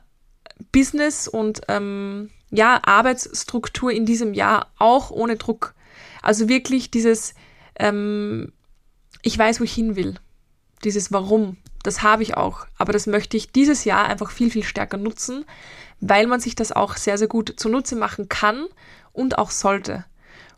Business 0.73 1.28
und 1.28 1.62
ähm, 1.68 2.30
ja, 2.54 2.80
Arbeitsstruktur 2.84 3.90
in 3.90 4.06
diesem 4.06 4.32
Jahr 4.32 4.70
auch 4.78 5.11
ohne 5.11 5.37
Druck. 5.37 5.75
Also 6.23 6.49
wirklich 6.49 6.90
dieses, 6.90 7.34
ähm, 7.78 8.52
ich 9.23 9.37
weiß, 9.37 9.61
wo 9.61 9.64
ich 9.64 9.75
hin 9.75 9.96
will. 9.96 10.14
Dieses 10.84 11.12
Warum, 11.12 11.56
das 11.82 12.02
habe 12.02 12.23
ich 12.23 12.37
auch. 12.37 12.66
Aber 12.78 12.92
das 12.92 13.06
möchte 13.06 13.37
ich 13.37 13.50
dieses 13.50 13.84
Jahr 13.84 14.06
einfach 14.06 14.30
viel, 14.30 14.50
viel 14.50 14.62
stärker 14.62 14.99
nutzen, 14.99 15.44
weil 16.00 16.26
man 16.26 16.40
sich 16.40 16.54
das 16.54 16.70
auch 16.70 16.96
sehr, 16.96 17.18
sehr 17.18 17.28
gut 17.28 17.54
zunutze 17.56 17.96
machen 17.96 18.28
kann 18.28 18.66
und 19.12 19.38
auch 19.38 19.50
sollte. 19.50 20.04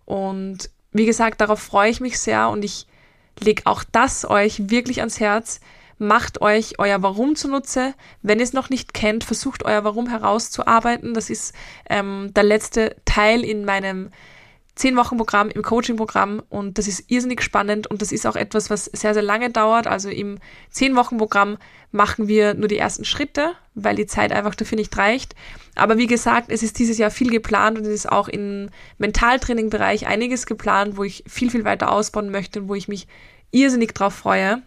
Und 0.05 0.71
wie 0.93 1.07
gesagt, 1.07 1.41
darauf 1.41 1.61
freue 1.61 1.91
ich 1.91 2.01
mich 2.01 2.19
sehr 2.19 2.49
und 2.51 2.65
ich 2.65 2.87
lege 3.41 3.63
auch 3.65 3.85
das 3.85 4.29
euch 4.29 4.69
wirklich 4.71 5.01
ans 5.01 5.21
Herz, 5.21 5.61
macht 5.99 6.41
euch 6.41 6.79
euer 6.79 7.03
Warum 7.03 7.37
zunutze. 7.37 7.95
Wenn 8.23 8.39
ihr 8.39 8.45
es 8.45 8.53
noch 8.53 8.71
nicht 8.71 8.95
kennt, 8.95 9.25
versucht 9.25 9.65
euer 9.65 9.85
Warum 9.85 10.09
herauszuarbeiten. 10.09 11.15
Das 11.15 11.31
ist 11.31 11.55
ähm, 11.89 12.33
der 12.35 12.45
letzte 12.45 12.97
Teil 13.05 13.45
in 13.45 13.65
meinem 13.65 14.11
10-Wochen-Programm, 14.77 15.49
im 15.49 15.63
Coaching-Programm 15.63 16.43
und 16.51 16.77
das 16.77 16.87
ist 16.87 17.11
irrsinnig 17.11 17.43
spannend 17.43 17.87
und 17.87 18.03
das 18.03 18.13
ist 18.13 18.27
auch 18.27 18.37
etwas, 18.37 18.69
was 18.69 18.85
sehr, 18.85 19.15
sehr 19.15 19.23
lange 19.23 19.51
dauert. 19.51 19.87
Also 19.87 20.11
im 20.11 20.39
10-Wochen-Programm 20.75 21.57
machen 21.93 22.29
wir 22.29 22.53
nur 22.53 22.69
die 22.69 22.77
ersten 22.77 23.07
Schritte, 23.07 23.53
weil 23.75 23.97
die 23.97 24.07
Zeit 24.07 24.33
einfach 24.33 24.55
dafür 24.55 24.77
nicht 24.77 24.97
reicht. 24.99 25.35
Aber 25.77 25.97
wie 25.97 26.07
gesagt, 26.07 26.51
es 26.51 26.63
ist 26.63 26.79
dieses 26.79 26.99
Jahr 26.99 27.11
viel 27.11 27.31
geplant 27.31 27.79
und 27.79 27.87
es 27.87 27.93
ist 27.93 28.13
auch 28.13 28.29
im 28.29 28.69
Mentaltraining-Bereich 28.99 30.07
einiges 30.07 30.45
geplant, 30.45 30.99
wo 30.99 31.05
ich 31.05 31.25
viel, 31.27 31.51
viel 31.51 31.65
weiter 31.65 31.91
ausbauen 31.91 32.31
möchte 32.31 32.61
und 32.61 32.69
wo 32.69 32.75
ich 32.75 32.87
mich 32.87 33.09
irrsinnig 33.53 33.95
drauf 33.95 34.15
freue. 34.15 34.63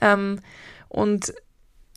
Ähm, 0.00 0.40
und 0.88 1.32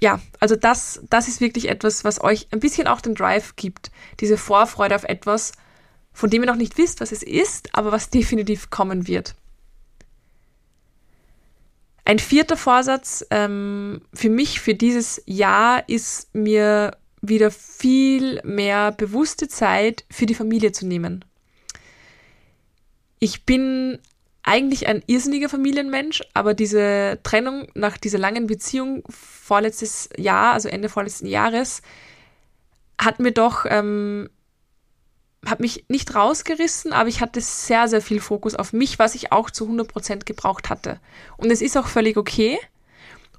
ja, 0.01 0.19
also 0.39 0.55
das, 0.55 1.01
das 1.09 1.27
ist 1.27 1.41
wirklich 1.41 1.69
etwas, 1.69 2.03
was 2.03 2.21
euch 2.21 2.47
ein 2.51 2.59
bisschen 2.59 2.87
auch 2.87 3.01
den 3.01 3.15
Drive 3.15 3.55
gibt, 3.55 3.91
diese 4.19 4.37
Vorfreude 4.37 4.95
auf 4.95 5.03
etwas, 5.03 5.53
von 6.13 6.29
dem 6.29 6.43
ihr 6.43 6.47
noch 6.47 6.55
nicht 6.55 6.77
wisst, 6.77 7.01
was 7.01 7.11
es 7.11 7.23
ist, 7.23 7.73
aber 7.73 7.91
was 7.91 8.09
definitiv 8.11 8.69
kommen 8.69 9.07
wird. 9.07 9.35
Ein 12.05 12.19
vierter 12.19 12.55
Vorsatz 12.55 13.25
ähm, 13.31 14.01
für 14.13 14.29
mich 14.29 14.61
für 14.61 14.73
dieses 14.73 15.21
Jahr 15.25 15.87
ist 15.89 16.33
mir 16.33 16.95
wieder 17.21 17.51
viel 17.51 18.41
mehr 18.43 18.93
bewusste 18.93 19.49
Zeit 19.49 20.05
für 20.09 20.25
die 20.25 20.35
Familie 20.35 20.71
zu 20.71 20.87
nehmen. 20.87 21.25
Ich 23.19 23.45
bin 23.45 23.99
eigentlich 24.47 24.87
ein 24.87 25.03
irrsinniger 25.07 25.49
Familienmensch, 25.49 26.23
aber 26.33 26.53
diese 26.53 27.19
Trennung 27.23 27.67
nach 27.75 27.97
dieser 27.97 28.17
langen 28.17 28.47
Beziehung 28.47 29.03
vorletztes 29.09 30.09
Jahr, 30.17 30.53
also 30.53 30.69
Ende 30.69 30.87
vorletzten 30.87 31.27
Jahres, 31.27 31.81
hat 32.97 33.19
mir 33.19 33.33
doch, 33.33 33.65
ähm, 33.67 34.29
hat 35.45 35.59
mich 35.59 35.83
nicht 35.89 36.15
rausgerissen, 36.15 36.93
aber 36.93 37.09
ich 37.09 37.19
hatte 37.19 37.41
sehr, 37.41 37.89
sehr 37.89 38.01
viel 38.01 38.21
Fokus 38.21 38.55
auf 38.55 38.71
mich, 38.71 38.99
was 38.99 39.15
ich 39.15 39.33
auch 39.33 39.51
zu 39.51 39.65
100% 39.65 40.23
gebraucht 40.23 40.69
hatte. 40.69 41.01
Und 41.35 41.51
es 41.51 41.61
ist 41.61 41.77
auch 41.77 41.87
völlig 41.87 42.15
okay. 42.15 42.57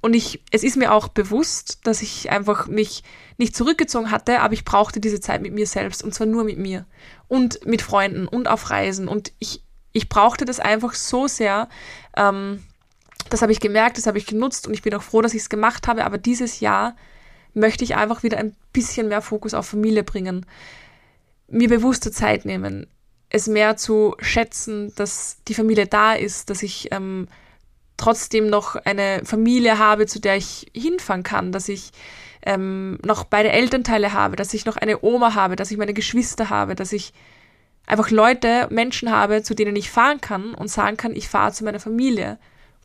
Und 0.01 0.15
ich, 0.15 0.43
es 0.51 0.63
ist 0.63 0.77
mir 0.77 0.93
auch 0.93 1.07
bewusst, 1.07 1.79
dass 1.83 2.03
ich 2.03 2.29
einfach 2.31 2.67
mich 2.67 3.03
nicht 3.37 3.55
zurückgezogen 3.55 4.11
hatte, 4.11 4.41
aber 4.41 4.53
ich 4.53 4.63
brauchte 4.63 4.99
diese 4.99 5.19
Zeit 5.19 5.41
mit 5.41 5.53
mir 5.53 5.65
selbst 5.65 6.03
und 6.03 6.13
zwar 6.13 6.27
nur 6.27 6.43
mit 6.43 6.59
mir 6.59 6.85
und 7.27 7.65
mit 7.65 7.81
Freunden 7.81 8.27
und 8.27 8.47
auf 8.47 8.69
Reisen. 8.69 9.07
Und 9.07 9.33
ich, 9.39 9.63
ich 9.91 10.09
brauchte 10.09 10.45
das 10.45 10.59
einfach 10.59 10.93
so 10.93 11.27
sehr. 11.27 11.69
Ähm, 12.15 12.63
das 13.29 13.41
habe 13.41 13.51
ich 13.51 13.59
gemerkt, 13.59 13.97
das 13.97 14.07
habe 14.07 14.17
ich 14.17 14.25
genutzt 14.25 14.67
und 14.67 14.73
ich 14.73 14.81
bin 14.81 14.93
auch 14.95 15.03
froh, 15.03 15.21
dass 15.21 15.33
ich 15.33 15.41
es 15.41 15.49
gemacht 15.49 15.87
habe. 15.87 16.05
Aber 16.05 16.17
dieses 16.17 16.59
Jahr 16.59 16.95
möchte 17.53 17.83
ich 17.83 17.95
einfach 17.95 18.23
wieder 18.23 18.37
ein 18.37 18.55
bisschen 18.73 19.07
mehr 19.07 19.21
Fokus 19.21 19.53
auf 19.53 19.67
Familie 19.67 20.03
bringen, 20.03 20.45
mir 21.47 21.67
bewusste 21.67 22.11
Zeit 22.11 22.45
nehmen, 22.45 22.87
es 23.29 23.47
mehr 23.47 23.77
zu 23.77 24.15
schätzen, 24.19 24.93
dass 24.95 25.37
die 25.47 25.53
Familie 25.53 25.87
da 25.87 26.13
ist, 26.13 26.49
dass 26.49 26.63
ich 26.63 26.89
ähm, 26.91 27.27
trotzdem 27.97 28.49
noch 28.49 28.75
eine 28.75 29.21
Familie 29.25 29.77
habe, 29.77 30.05
zu 30.05 30.19
der 30.19 30.37
ich 30.37 30.67
hinfahren 30.73 31.23
kann, 31.23 31.51
dass 31.51 31.69
ich 31.69 31.91
ähm, 32.43 32.97
noch 33.03 33.25
beide 33.25 33.49
Elternteile 33.51 34.13
habe, 34.13 34.35
dass 34.35 34.53
ich 34.53 34.65
noch 34.65 34.77
eine 34.77 35.03
Oma 35.03 35.35
habe, 35.35 35.55
dass 35.55 35.71
ich 35.71 35.77
meine 35.77 35.93
Geschwister 35.93 36.49
habe, 36.49 36.75
dass 36.75 36.93
ich 36.93 37.13
einfach 37.89 38.11
Leute, 38.11 38.67
Menschen 38.69 39.11
habe, 39.11 39.41
zu 39.41 39.55
denen 39.55 39.75
ich 39.75 39.89
fahren 39.89 40.21
kann 40.21 40.53
und 40.53 40.69
sagen 40.69 40.95
kann, 40.95 41.15
ich 41.15 41.27
fahre 41.27 41.51
zu 41.51 41.63
meiner 41.63 41.79
Familie. 41.79 42.37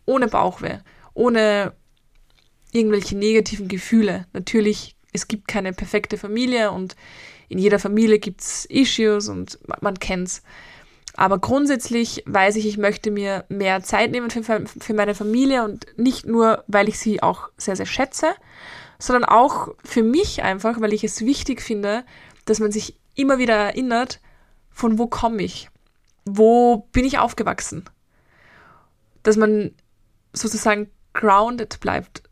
Ohne 0.06 0.28
Bauchweh, 0.28 0.78
ohne 1.12 1.72
irgendwelche 2.72 3.16
negativen 3.16 3.68
Gefühle. 3.68 4.26
Natürlich, 4.32 4.96
es 5.12 5.28
gibt 5.28 5.46
keine 5.46 5.72
perfekte 5.72 6.16
Familie 6.16 6.72
und 6.72 6.96
in 7.48 7.58
jeder 7.58 7.78
Familie 7.78 8.18
gibt's 8.18 8.64
Issues 8.64 9.28
und 9.28 9.58
man, 9.68 9.78
man 9.80 9.98
kennt's. 9.98 10.42
Aber 11.16 11.38
grundsätzlich 11.38 12.24
weiß 12.26 12.56
ich, 12.56 12.66
ich 12.66 12.78
möchte 12.78 13.10
mir 13.10 13.44
mehr 13.48 13.82
Zeit 13.82 14.10
nehmen 14.10 14.30
für, 14.30 14.64
für 14.66 14.94
meine 14.94 15.14
Familie 15.14 15.64
und 15.64 15.86
nicht 15.96 16.26
nur, 16.26 16.64
weil 16.66 16.88
ich 16.88 16.98
sie 16.98 17.22
auch 17.22 17.50
sehr, 17.56 17.76
sehr 17.76 17.86
schätze, 17.86 18.34
sondern 18.98 19.24
auch 19.24 19.68
für 19.84 20.02
mich 20.02 20.42
einfach, 20.42 20.80
weil 20.80 20.92
ich 20.92 21.04
es 21.04 21.20
wichtig 21.20 21.60
finde, 21.60 22.04
dass 22.46 22.58
man 22.58 22.72
sich 22.72 22.98
immer 23.14 23.38
wieder 23.38 23.54
erinnert, 23.54 24.20
von 24.74 24.98
wo 24.98 25.06
komme 25.06 25.42
ich? 25.42 25.70
Wo 26.26 26.88
bin 26.92 27.04
ich 27.04 27.18
aufgewachsen? 27.18 27.84
Dass 29.22 29.36
man 29.36 29.70
sozusagen 30.32 30.90
grounded 31.14 31.80
bleibt, 31.80 32.24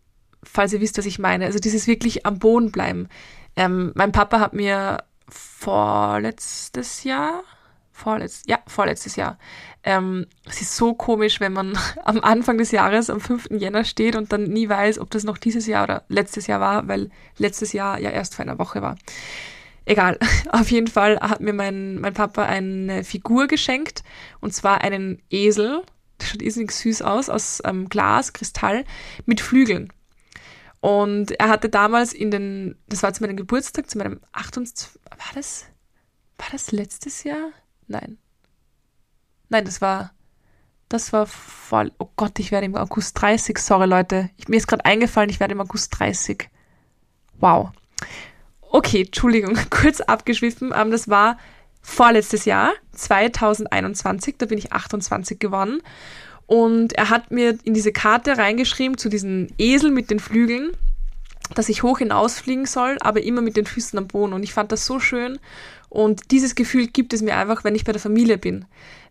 falls 0.43 0.73
ihr 0.73 0.81
wisst, 0.81 0.99
was 0.99 1.07
ich 1.07 1.19
meine. 1.19 1.47
Also 1.47 1.59
dieses 1.59 1.87
wirklich 1.87 2.27
am 2.27 2.39
Boden 2.39 2.73
bleiben. 2.73 3.09
Ähm, 3.57 3.93
mein 3.95 4.13
Papa 4.13 4.41
hat 4.41 4.53
mir 4.53 5.05
vorletztes 5.29 7.05
Jahr, 7.05 7.45
vorletzt, 7.93 8.49
ja, 8.49 8.59
vorletztes 8.67 9.17
Jahr, 9.17 9.39
ähm, 9.85 10.27
es 10.47 10.61
ist 10.61 10.77
so 10.77 10.95
komisch, 10.95 11.41
wenn 11.41 11.53
man 11.53 11.79
am 12.05 12.21
Anfang 12.21 12.59
des 12.59 12.71
Jahres, 12.71 13.11
am 13.11 13.21
5. 13.21 13.51
Jänner 13.53 13.85
steht 13.85 14.17
und 14.17 14.33
dann 14.33 14.45
nie 14.45 14.69
weiß, 14.69 14.99
ob 14.99 15.11
das 15.11 15.25
noch 15.25 15.39
dieses 15.39 15.67
Jahr 15.67 15.85
oder 15.85 16.03
letztes 16.09 16.47
Jahr 16.47 16.61
war, 16.61 16.89
weil 16.89 17.11
letztes 17.39 17.73
Jahr 17.73 17.99
ja 17.99 18.11
erst 18.11 18.35
vor 18.35 18.45
einer 18.45 18.59
Woche 18.59 18.83
war. 18.83 18.97
Egal, 19.85 20.19
auf 20.51 20.71
jeden 20.71 20.87
Fall 20.87 21.19
hat 21.21 21.41
mir 21.41 21.53
mein, 21.53 21.99
mein 22.01 22.15
Papa 22.15 22.45
eine 22.45 23.05
Figur 23.05 23.47
geschenkt 23.47 24.03
und 24.41 24.55
zwar 24.55 24.83
einen 24.83 25.23
Esel, 25.31 25.83
der 26.21 26.27
schaut 26.27 26.43
irrsinnig 26.43 26.73
süß 26.73 27.03
aus, 27.03 27.29
aus 27.29 27.63
ähm, 27.65 27.89
Glas, 27.89 28.33
Kristall, 28.33 28.85
mit 29.27 29.41
Flügeln. 29.41 29.93
Und 30.81 31.31
er 31.41 31.49
hatte 31.49 31.69
damals 31.69 32.13
in 32.13 32.31
den, 32.31 32.77
das 32.89 33.03
war 33.03 33.13
zu 33.13 33.23
meinem 33.23 33.37
Geburtstag, 33.37 33.89
zu 33.89 33.99
meinem 33.99 34.21
28, 34.33 35.01
war 35.11 35.19
das, 35.35 35.67
war 36.39 36.49
das 36.51 36.73
letztes 36.73 37.23
Jahr? 37.23 37.51
Nein. 37.87 38.19
Nein, 39.49 39.65
das 39.65 39.81
war, 39.81 40.13
das 40.89 41.13
war 41.13 41.27
voll, 41.27 41.93
oh 41.99 42.09
Gott, 42.17 42.39
ich 42.39 42.51
werde 42.51 42.67
im 42.67 42.77
August 42.77 43.21
30, 43.21 43.59
sorry 43.59 43.87
Leute. 43.87 44.31
Ich, 44.37 44.49
mir 44.49 44.57
ist 44.57 44.67
gerade 44.67 44.85
eingefallen, 44.85 45.31
ich 45.31 45.41
werde 45.41 45.53
im 45.53 45.61
August 45.61 45.99
30. 45.99 46.51
Wow. 47.39 47.71
Okay, 48.75 49.03
Entschuldigung, 49.03 49.59
kurz 49.71 50.01
abgeschwiffen. 50.01 50.73
Ähm, 50.75 50.91
das 50.91 51.09
war 51.09 51.37
vorletztes 51.83 52.47
Jahr, 52.47 52.73
2021, 52.93 54.37
da 54.39 54.47
bin 54.47 54.57
ich 54.57 54.73
28 54.73 55.39
geworden. 55.39 55.83
Und 56.47 56.95
er 56.95 57.11
hat 57.11 57.31
mir 57.31 57.59
in 57.65 57.75
diese 57.75 57.93
Karte 57.93 58.39
reingeschrieben 58.39 58.97
zu 58.97 59.11
diesem 59.11 59.49
Esel 59.59 59.91
mit 59.91 60.11
den 60.11 60.21
Flügeln, 60.21 60.71
dass 61.55 61.69
ich 61.69 61.83
hoch 61.83 61.99
hinausfliegen 61.99 62.65
soll, 62.65 62.97
aber 63.01 63.23
immer 63.23 63.43
mit 63.43 63.59
den 63.59 63.67
Füßen 63.67 63.99
am 63.99 64.09
Boden. 64.09 64.33
Und 64.33 64.43
ich 64.43 64.55
fand 64.55 64.73
das 64.73 64.87
so 64.87 64.99
schön. 65.01 65.39
Und 65.91 66.31
dieses 66.31 66.55
Gefühl 66.55 66.87
gibt 66.87 67.13
es 67.13 67.21
mir 67.21 67.37
einfach, 67.37 67.65
wenn 67.65 67.75
ich 67.75 67.85
bei 67.85 67.93
der 67.93 68.01
Familie 68.01 68.39
bin. 68.39 68.65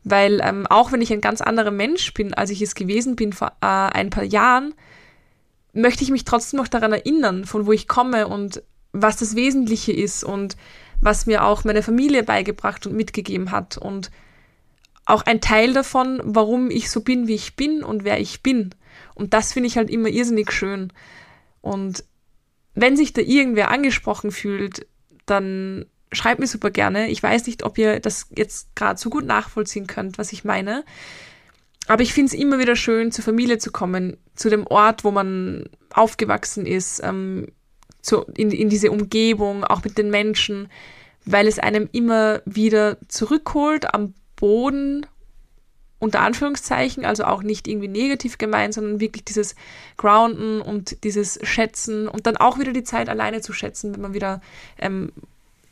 Weil 0.04 0.42
ähm, 0.44 0.66
auch 0.68 0.92
wenn 0.92 1.02
ich 1.02 1.14
ein 1.14 1.22
ganz 1.22 1.40
anderer 1.40 1.70
Mensch 1.70 2.16
bin, 2.16 2.34
als 2.34 2.50
ich 2.50 2.64
es 2.64 2.74
gewesen 2.74 3.16
bin 3.16 3.32
vor 3.32 3.52
äh, 3.62 3.68
ein 3.68 4.10
paar 4.10 4.24
Jahren, 4.24 4.74
möchte 5.74 6.04
ich 6.04 6.10
mich 6.10 6.26
trotzdem 6.26 6.58
noch 6.58 6.68
daran 6.68 6.94
erinnern, 6.94 7.46
von 7.46 7.68
wo 7.68 7.72
ich 7.72 7.88
komme 7.88 8.28
und 8.28 8.64
was 8.94 9.18
das 9.18 9.36
Wesentliche 9.36 9.92
ist 9.92 10.24
und 10.24 10.58
was 11.00 11.26
mir 11.26 11.44
auch 11.44 11.64
meine 11.64 11.84
Familie 11.84 12.24
beigebracht 12.24 12.86
und 12.86 12.96
mitgegeben 12.96 13.52
hat 13.52 13.78
und 13.78 14.12
auch 15.06 15.24
ein 15.24 15.42
Teil 15.42 15.74
davon, 15.74 16.22
warum 16.24 16.70
ich 16.70 16.90
so 16.92 17.02
bin, 17.02 17.28
wie 17.28 17.36
ich 17.36 17.56
bin 17.56 17.84
und 17.84 18.04
wer 18.04 18.20
ich 18.20 18.44
bin. 18.44 18.76
Und 19.16 19.34
das 19.34 19.54
finde 19.54 19.68
ich 19.68 19.78
halt 19.78 19.90
immer 19.90 20.10
irrsinnig 20.10 20.52
schön. 20.52 20.94
Und 21.62 22.04
wenn 22.76 22.96
sich 22.96 23.14
da 23.14 23.22
irgendwer 23.22 23.72
angesprochen 23.72 24.32
fühlt, 24.32 24.86
dann 25.26 25.86
schreibt 26.12 26.40
mir 26.40 26.48
super 26.48 26.70
gerne. 26.70 27.10
Ich 27.10 27.22
weiß 27.22 27.48
nicht, 27.48 27.64
ob 27.64 27.78
ihr 27.78 28.00
das 28.00 28.28
jetzt 28.36 28.76
gerade 28.76 29.00
so 29.00 29.10
gut 29.10 29.26
nachvollziehen 29.26 29.88
könnt, 29.88 30.18
was 30.18 30.34
ich 30.34 30.44
meine. 30.44 30.84
Aber 31.88 32.04
ich 32.04 32.14
finde 32.14 32.34
es 32.34 32.40
immer 32.40 32.60
wieder 32.60 32.76
schön, 32.76 33.12
zur 33.12 33.24
Familie 33.24 33.58
zu 33.58 33.72
kommen, 33.72 34.18
zu 34.36 34.50
dem 34.50 34.68
Ort, 34.68 35.04
wo 35.04 35.12
man 35.12 35.66
aufgewachsen 35.94 36.66
ist, 36.66 37.02
ähm, 37.04 37.48
zu, 38.02 38.26
in, 38.36 38.52
in 38.52 38.70
diese 38.70 38.92
Umgebung, 38.92 39.64
auch 39.64 39.84
mit 39.84 39.98
den 39.98 40.10
Menschen, 40.10 40.70
weil 41.26 41.48
es 41.48 41.60
einem 41.60 41.90
immer 41.92 42.42
wieder 42.46 42.98
zurückholt 43.08 43.94
am 43.94 44.14
Boden, 44.36 45.06
unter 46.00 46.22
Anführungszeichen, 46.22 47.06
also 47.06 47.26
auch 47.26 47.44
nicht 47.44 47.68
irgendwie 47.68 47.88
negativ 47.88 48.40
gemeint, 48.40 48.74
sondern 48.74 49.00
wirklich 49.00 49.24
dieses 49.24 49.56
Grounden 49.98 50.60
und 50.60 51.04
dieses 51.04 51.40
Schätzen 51.44 52.08
und 52.08 52.26
dann 52.26 52.38
auch 52.38 52.58
wieder 52.58 52.74
die 52.74 52.84
Zeit 52.84 53.08
alleine 53.08 53.42
zu 53.42 53.54
schätzen, 53.54 53.94
wenn 53.94 54.02
man 54.02 54.14
wieder 54.16 54.42
ähm, 54.80 55.12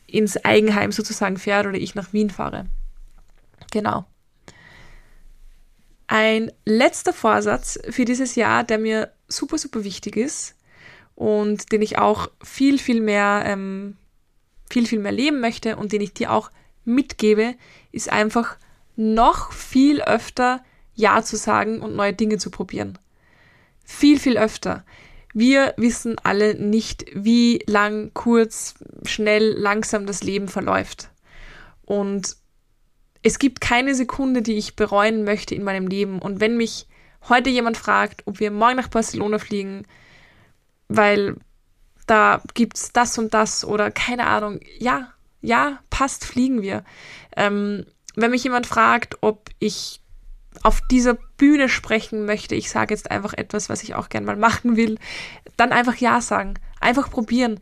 ins 0.06 0.36
Eigenheim 0.44 0.92
sozusagen 0.92 1.36
fährt 1.36 1.66
oder 1.66 1.78
ich 1.78 1.96
nach 1.96 2.12
Wien 2.12 2.30
fahre. 2.30 2.66
Genau. 3.72 4.04
Ein 6.06 6.52
letzter 6.64 7.12
Vorsatz 7.12 7.78
für 7.90 8.04
dieses 8.04 8.36
Jahr, 8.36 8.62
der 8.62 8.78
mir 8.78 9.12
super, 9.26 9.58
super 9.58 9.82
wichtig 9.82 10.16
ist, 10.16 10.54
und 11.20 11.70
den 11.70 11.82
ich 11.82 11.98
auch 11.98 12.30
viel, 12.42 12.78
viel 12.78 13.02
mehr, 13.02 13.42
ähm, 13.44 13.98
viel, 14.70 14.86
viel 14.86 15.00
mehr 15.00 15.12
leben 15.12 15.38
möchte 15.40 15.76
und 15.76 15.92
den 15.92 16.00
ich 16.00 16.14
dir 16.14 16.32
auch 16.32 16.50
mitgebe, 16.86 17.56
ist 17.92 18.10
einfach 18.10 18.56
noch 18.96 19.52
viel 19.52 20.00
öfter 20.00 20.64
Ja 20.94 21.22
zu 21.22 21.36
sagen 21.36 21.82
und 21.82 21.94
neue 21.94 22.14
Dinge 22.14 22.38
zu 22.38 22.50
probieren. 22.50 22.98
Viel, 23.84 24.18
viel 24.18 24.38
öfter. 24.38 24.82
Wir 25.34 25.74
wissen 25.76 26.16
alle 26.22 26.54
nicht, 26.54 27.04
wie 27.12 27.62
lang, 27.66 28.12
kurz, 28.14 28.76
schnell, 29.04 29.52
langsam 29.58 30.06
das 30.06 30.22
Leben 30.22 30.48
verläuft. 30.48 31.10
Und 31.84 32.34
es 33.22 33.38
gibt 33.38 33.60
keine 33.60 33.94
Sekunde, 33.94 34.40
die 34.40 34.56
ich 34.56 34.74
bereuen 34.74 35.24
möchte 35.24 35.54
in 35.54 35.64
meinem 35.64 35.86
Leben. 35.86 36.18
Und 36.18 36.40
wenn 36.40 36.56
mich 36.56 36.86
heute 37.28 37.50
jemand 37.50 37.76
fragt, 37.76 38.22
ob 38.24 38.40
wir 38.40 38.50
morgen 38.50 38.76
nach 38.76 38.88
Barcelona 38.88 39.38
fliegen, 39.38 39.84
weil 40.90 41.36
da 42.06 42.42
gibt's 42.54 42.92
das 42.92 43.16
und 43.16 43.32
das 43.32 43.64
oder 43.64 43.90
keine 43.90 44.26
Ahnung. 44.26 44.60
Ja, 44.78 45.14
ja, 45.40 45.78
passt, 45.88 46.24
fliegen 46.26 46.60
wir. 46.60 46.84
Ähm, 47.36 47.86
wenn 48.16 48.32
mich 48.32 48.44
jemand 48.44 48.66
fragt, 48.66 49.18
ob 49.22 49.48
ich 49.60 50.00
auf 50.62 50.80
dieser 50.90 51.14
Bühne 51.36 51.68
sprechen 51.68 52.26
möchte, 52.26 52.56
ich 52.56 52.70
sage 52.70 52.92
jetzt 52.92 53.10
einfach 53.10 53.32
etwas, 53.34 53.68
was 53.68 53.84
ich 53.84 53.94
auch 53.94 54.08
gern 54.08 54.24
mal 54.24 54.36
machen 54.36 54.76
will, 54.76 54.98
dann 55.56 55.72
einfach 55.72 55.94
Ja 55.96 56.20
sagen. 56.20 56.54
Einfach 56.80 57.10
probieren. 57.10 57.60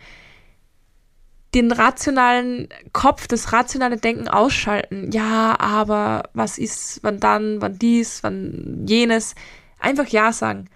den 1.54 1.72
rationalen 1.72 2.68
Kopf, 2.92 3.26
das 3.26 3.52
rationale 3.52 3.96
Denken 3.96 4.28
ausschalten. 4.28 5.10
Ja, 5.12 5.58
aber 5.58 6.24
was 6.34 6.58
ist, 6.58 7.00
wann 7.02 7.20
dann, 7.20 7.60
wann 7.62 7.78
dies, 7.78 8.22
wann 8.22 8.84
jenes. 8.86 9.34
Einfach 9.78 10.06
Ja 10.08 10.32
sagen. 10.32 10.68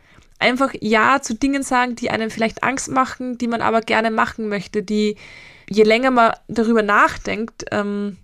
Einfach 0.42 0.74
Ja 0.80 1.22
zu 1.22 1.34
Dingen 1.34 1.62
sagen, 1.62 1.94
die 1.94 2.10
einem 2.10 2.30
vielleicht 2.30 2.62
Angst 2.64 2.90
machen, 2.90 3.38
die 3.38 3.46
man 3.46 3.62
aber 3.62 3.80
gerne 3.80 4.10
machen 4.10 4.48
möchte, 4.48 4.82
die 4.82 5.16
je 5.70 5.84
länger 5.84 6.10
man 6.10 6.32
darüber 6.48 6.82
nachdenkt, 6.82 7.64
ähm, 7.70 8.18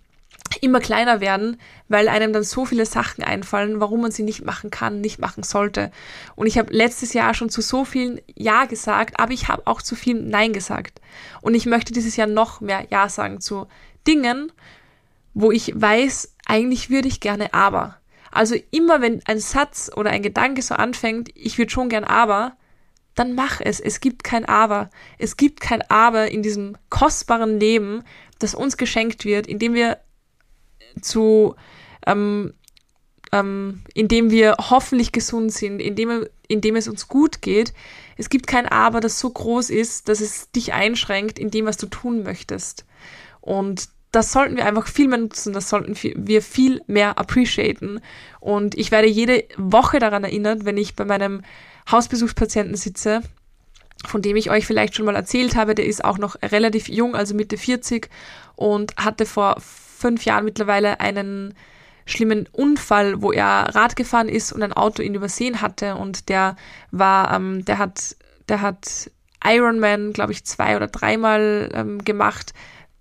immer 0.61 0.79
kleiner 0.79 1.21
werden, 1.21 1.57
weil 1.87 2.07
einem 2.07 2.33
dann 2.33 2.43
so 2.43 2.65
viele 2.65 2.85
Sachen 2.85 3.23
einfallen, 3.23 3.79
warum 3.79 4.01
man 4.01 4.11
sie 4.11 4.23
nicht 4.23 4.43
machen 4.43 4.69
kann, 4.69 4.99
nicht 4.99 5.19
machen 5.19 5.43
sollte. 5.43 5.91
Und 6.35 6.47
ich 6.47 6.57
habe 6.57 6.73
letztes 6.73 7.13
Jahr 7.13 7.33
schon 7.33 7.49
zu 7.49 7.61
so 7.61 7.85
vielen 7.85 8.19
Ja 8.35 8.65
gesagt, 8.65 9.19
aber 9.19 9.31
ich 9.31 9.47
habe 9.47 9.65
auch 9.65 9.81
zu 9.81 9.95
vielen 9.95 10.29
Nein 10.29 10.53
gesagt. 10.53 11.01
Und 11.41 11.55
ich 11.55 11.65
möchte 11.65 11.93
dieses 11.93 12.15
Jahr 12.15 12.27
noch 12.27 12.61
mehr 12.61 12.85
Ja 12.89 13.09
sagen 13.09 13.41
zu 13.41 13.67
Dingen, 14.07 14.51
wo 15.33 15.51
ich 15.51 15.71
weiß, 15.73 16.33
eigentlich 16.45 16.89
würde 16.89 17.07
ich 17.07 17.19
gerne 17.19 17.53
aber. 17.53 17.98
Also 18.39 18.55
immer 18.71 19.01
wenn 19.01 19.21
ein 19.25 19.41
Satz 19.41 19.91
oder 19.93 20.11
ein 20.11 20.23
Gedanke 20.23 20.61
so 20.61 20.73
anfängt, 20.73 21.29
ich 21.35 21.57
würde 21.57 21.71
schon 21.71 21.89
gern 21.89 22.05
aber, 22.05 22.55
dann 23.13 23.35
mach 23.35 23.59
es. 23.59 23.81
Es 23.81 23.99
gibt 23.99 24.23
kein 24.23 24.45
Aber. 24.45 24.89
Es 25.17 25.35
gibt 25.35 25.59
kein 25.59 25.81
Aber 25.91 26.31
in 26.31 26.41
diesem 26.41 26.77
kostbaren 26.89 27.59
Leben, 27.59 28.01
das 28.39 28.55
uns 28.55 28.77
geschenkt 28.77 29.25
wird, 29.25 29.45
indem 29.45 29.73
wir 29.73 29.97
zu, 31.01 31.55
ähm, 32.07 32.53
ähm, 33.33 33.83
indem 33.93 34.31
wir 34.31 34.55
hoffentlich 34.57 35.11
gesund 35.11 35.51
sind, 35.51 35.81
indem, 35.81 36.25
indem 36.47 36.77
es 36.77 36.87
uns 36.87 37.09
gut 37.09 37.41
geht. 37.41 37.73
Es 38.15 38.29
gibt 38.29 38.47
kein 38.47 38.69
Aber, 38.69 39.01
das 39.01 39.19
so 39.19 39.29
groß 39.29 39.69
ist, 39.69 40.07
dass 40.07 40.21
es 40.21 40.49
dich 40.51 40.71
einschränkt 40.71 41.39
in 41.39 41.51
dem, 41.51 41.65
was 41.65 41.75
du 41.75 41.87
tun 41.87 42.23
möchtest. 42.23 42.85
Und 43.41 43.89
das 44.11 44.31
sollten 44.31 44.57
wir 44.57 44.65
einfach 44.65 44.87
viel 44.87 45.07
mehr 45.07 45.19
nutzen, 45.19 45.53
das 45.53 45.69
sollten 45.69 45.95
wir 45.95 46.41
viel 46.41 46.81
mehr 46.87 47.17
appreciaten. 47.17 48.01
Und 48.39 48.75
ich 48.75 48.91
werde 48.91 49.07
jede 49.07 49.43
Woche 49.57 49.99
daran 49.99 50.23
erinnert, 50.23 50.65
wenn 50.65 50.77
ich 50.77 50.95
bei 50.95 51.05
meinem 51.05 51.41
Hausbesuchspatienten 51.91 52.75
sitze, 52.75 53.21
von 54.05 54.21
dem 54.21 54.35
ich 54.35 54.49
euch 54.49 54.65
vielleicht 54.65 54.95
schon 54.95 55.05
mal 55.05 55.15
erzählt 55.15 55.55
habe, 55.55 55.75
der 55.75 55.85
ist 55.85 56.03
auch 56.03 56.17
noch 56.17 56.35
relativ 56.41 56.87
jung, 56.87 57.15
also 57.15 57.35
Mitte 57.35 57.57
40 57.57 58.09
und 58.55 58.95
hatte 58.97 59.25
vor 59.25 59.57
fünf 59.59 60.25
Jahren 60.25 60.45
mittlerweile 60.45 60.99
einen 60.99 61.53
schlimmen 62.05 62.47
Unfall, 62.51 63.21
wo 63.21 63.31
er 63.31 63.75
Rad 63.75 63.95
gefahren 63.95 64.29
ist 64.29 64.51
und 64.51 64.63
ein 64.63 64.73
Auto 64.73 65.03
ihn 65.03 65.13
übersehen 65.13 65.61
hatte 65.61 65.95
und 65.95 66.29
der 66.29 66.55
war, 66.91 67.33
ähm, 67.33 67.63
der 67.65 67.77
hat, 67.77 68.15
der 68.47 68.61
hat 68.61 69.11
Ironman, 69.43 70.13
glaube 70.13 70.31
ich, 70.31 70.43
zwei 70.45 70.75
oder 70.75 70.87
dreimal 70.87 71.69
ähm, 71.73 72.03
gemacht, 72.03 72.53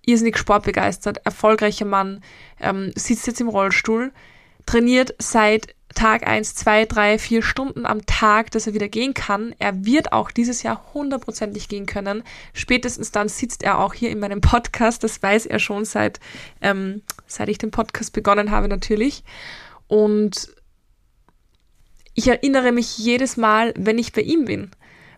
irrsinnig 0.09 0.39
sportbegeistert, 0.39 1.19
erfolgreicher 1.25 1.85
Mann, 1.85 2.23
ähm, 2.61 2.93
sitzt 2.97 3.27
jetzt 3.27 3.41
im 3.41 3.49
Rollstuhl, 3.49 4.13
trainiert 4.65 5.15
seit 5.19 5.75
Tag 5.95 6.27
eins, 6.27 6.55
zwei, 6.55 6.85
drei, 6.85 7.19
vier 7.19 7.43
Stunden 7.43 7.87
am 7.87 8.05
Tag, 8.07 8.51
dass 8.51 8.67
er 8.67 8.75
wieder 8.75 8.89
gehen 8.89 9.15
kann. 9.15 9.55
Er 9.59 9.85
wird 9.85 10.13
auch 10.13 10.31
dieses 10.31 10.63
Jahr 10.63 10.93
hundertprozentig 10.93 11.69
gehen 11.69 11.87
können. 11.87 12.23
Spätestens 12.53 13.11
dann 13.11 13.29
sitzt 13.29 13.63
er 13.63 13.79
auch 13.79 13.95
hier 13.95 14.11
in 14.11 14.21
meinem 14.21 14.41
Podcast. 14.41 15.03
Das 15.03 15.23
weiß 15.23 15.47
er 15.47 15.59
schon 15.59 15.85
seit, 15.85 16.21
ähm, 16.61 17.03
seit 17.27 17.49
ich 17.49 17.59
den 17.59 17.71
Podcast 17.71 18.13
begonnen 18.13 18.51
habe 18.51 18.69
natürlich. 18.69 19.25
Und 19.89 20.53
ich 22.15 22.29
erinnere 22.29 22.73
mich 22.73 22.99
jedes 22.99 23.37
Mal, 23.37 23.73
wenn 23.77 23.99
ich 23.99 24.13
bei 24.13 24.23
ihm 24.23 24.45
bin, 24.45 24.71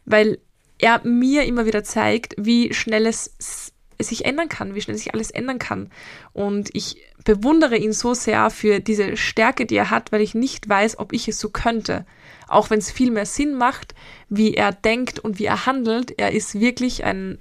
weil 0.05 0.39
er 0.79 1.07
mir 1.07 1.45
immer 1.45 1.67
wieder 1.67 1.85
zeigt, 1.85 2.35
wie 2.39 2.73
schnell 2.73 3.07
es 3.07 3.73
sich 4.09 4.25
ändern 4.25 4.49
kann, 4.49 4.75
wie 4.75 4.81
schnell 4.81 4.97
sich 4.97 5.15
alles 5.15 5.31
ändern 5.31 5.59
kann. 5.59 5.91
Und 6.33 6.71
ich 6.73 6.97
bewundere 7.25 7.77
ihn 7.77 7.93
so 7.93 8.15
sehr 8.15 8.51
für 8.51 8.81
diese 8.81 9.17
Stärke, 9.17 9.67
die 9.67 9.77
er 9.77 9.91
hat, 9.91 10.13
weil 10.13 10.21
ich 10.21 10.35
nicht 10.35 10.69
weiß, 10.69 10.99
ob 10.99 11.13
ich 11.13 11.29
es 11.29 11.39
so 11.39 11.51
könnte. 11.51 12.07
Auch 12.49 12.71
wenn 12.71 12.79
es 12.79 12.91
viel 12.91 13.11
mehr 13.11 13.27
Sinn 13.27 13.55
macht, 13.55 13.95
wie 14.29 14.55
er 14.55 14.73
denkt 14.73 15.19
und 15.19 15.39
wie 15.39 15.45
er 15.45 15.67
handelt. 15.67 16.19
Er 16.19 16.33
ist 16.33 16.59
wirklich 16.59 17.05
ein, 17.05 17.39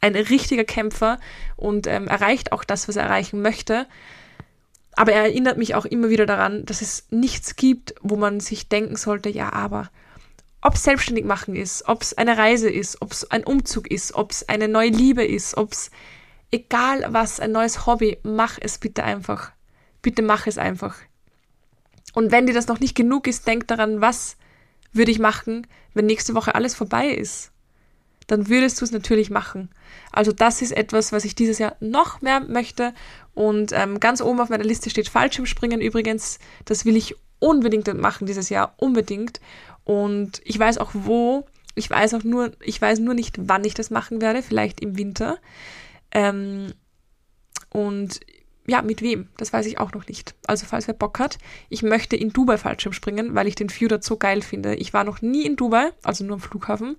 ein 0.00 0.14
richtiger 0.14 0.64
Kämpfer 0.64 1.18
und 1.56 1.86
ähm, 1.86 2.08
erreicht 2.08 2.52
auch 2.52 2.64
das, 2.64 2.88
was 2.88 2.96
er 2.96 3.04
erreichen 3.04 3.42
möchte. 3.42 3.86
Aber 4.96 5.12
er 5.12 5.24
erinnert 5.24 5.58
mich 5.58 5.74
auch 5.74 5.84
immer 5.84 6.08
wieder 6.08 6.26
daran, 6.26 6.64
dass 6.64 6.80
es 6.80 7.06
nichts 7.10 7.56
gibt, 7.56 7.94
wo 8.00 8.16
man 8.16 8.40
sich 8.40 8.68
denken 8.68 8.96
sollte, 8.96 9.28
ja, 9.28 9.52
aber 9.52 9.90
ob 10.64 10.74
es 10.74 10.82
selbstständig 10.82 11.26
machen 11.26 11.54
ist, 11.54 11.86
ob 11.86 12.00
es 12.00 12.16
eine 12.16 12.38
Reise 12.38 12.70
ist, 12.70 13.02
ob 13.02 13.12
es 13.12 13.30
ein 13.30 13.44
Umzug 13.44 13.86
ist, 13.90 14.14
ob 14.14 14.30
es 14.30 14.48
eine 14.48 14.66
neue 14.66 14.88
Liebe 14.88 15.22
ist, 15.22 15.58
ob 15.58 15.72
es 15.72 15.90
egal 16.50 17.04
was, 17.10 17.38
ein 17.38 17.52
neues 17.52 17.84
Hobby, 17.86 18.18
mach 18.22 18.56
es 18.58 18.78
bitte 18.78 19.04
einfach. 19.04 19.52
Bitte 20.00 20.22
mach 20.22 20.46
es 20.46 20.56
einfach. 20.56 20.96
Und 22.14 22.32
wenn 22.32 22.46
dir 22.46 22.54
das 22.54 22.66
noch 22.66 22.80
nicht 22.80 22.94
genug 22.94 23.26
ist, 23.26 23.46
denk 23.46 23.68
daran, 23.68 24.00
was 24.00 24.36
würde 24.92 25.10
ich 25.10 25.18
machen, 25.18 25.66
wenn 25.92 26.06
nächste 26.06 26.34
Woche 26.34 26.54
alles 26.54 26.74
vorbei 26.74 27.08
ist. 27.08 27.52
Dann 28.26 28.48
würdest 28.48 28.80
du 28.80 28.86
es 28.86 28.90
natürlich 28.90 29.28
machen. 29.28 29.68
Also 30.12 30.32
das 30.32 30.62
ist 30.62 30.72
etwas, 30.72 31.12
was 31.12 31.26
ich 31.26 31.34
dieses 31.34 31.58
Jahr 31.58 31.76
noch 31.80 32.22
mehr 32.22 32.40
möchte. 32.40 32.94
Und 33.34 33.72
ähm, 33.72 34.00
ganz 34.00 34.22
oben 34.22 34.40
auf 34.40 34.48
meiner 34.48 34.64
Liste 34.64 34.88
steht 34.88 35.10
Fallschirmspringen 35.10 35.82
übrigens. 35.82 36.38
Das 36.64 36.86
will 36.86 36.96
ich 36.96 37.16
unbedingt 37.44 37.92
machen 38.00 38.26
dieses 38.26 38.48
Jahr, 38.48 38.74
unbedingt. 38.78 39.40
Und 39.84 40.40
ich 40.44 40.58
weiß 40.58 40.78
auch 40.78 40.90
wo. 40.94 41.46
Ich 41.74 41.90
weiß 41.90 42.14
auch 42.14 42.24
nur, 42.24 42.52
ich 42.60 42.80
weiß 42.80 43.00
nur 43.00 43.14
nicht, 43.14 43.36
wann 43.38 43.64
ich 43.64 43.74
das 43.74 43.90
machen 43.90 44.22
werde. 44.22 44.42
Vielleicht 44.42 44.80
im 44.80 44.96
Winter. 44.96 45.38
Ähm, 46.10 46.72
und 47.70 48.20
ja, 48.66 48.80
mit 48.80 49.02
wem? 49.02 49.28
Das 49.36 49.52
weiß 49.52 49.66
ich 49.66 49.78
auch 49.78 49.92
noch 49.92 50.06
nicht. 50.06 50.34
Also 50.46 50.64
falls 50.64 50.86
wer 50.86 50.94
Bock 50.94 51.18
hat, 51.18 51.36
ich 51.68 51.82
möchte 51.82 52.16
in 52.16 52.30
Dubai 52.30 52.56
Fallschirm 52.56 52.94
springen, 52.94 53.34
weil 53.34 53.46
ich 53.46 53.56
den 53.56 53.68
View 53.68 53.88
dort 53.88 54.04
so 54.04 54.16
geil 54.16 54.40
finde. 54.40 54.74
Ich 54.76 54.94
war 54.94 55.04
noch 55.04 55.20
nie 55.20 55.44
in 55.44 55.56
Dubai, 55.56 55.90
also 56.02 56.24
nur 56.24 56.34
am 56.34 56.40
Flughafen. 56.40 56.96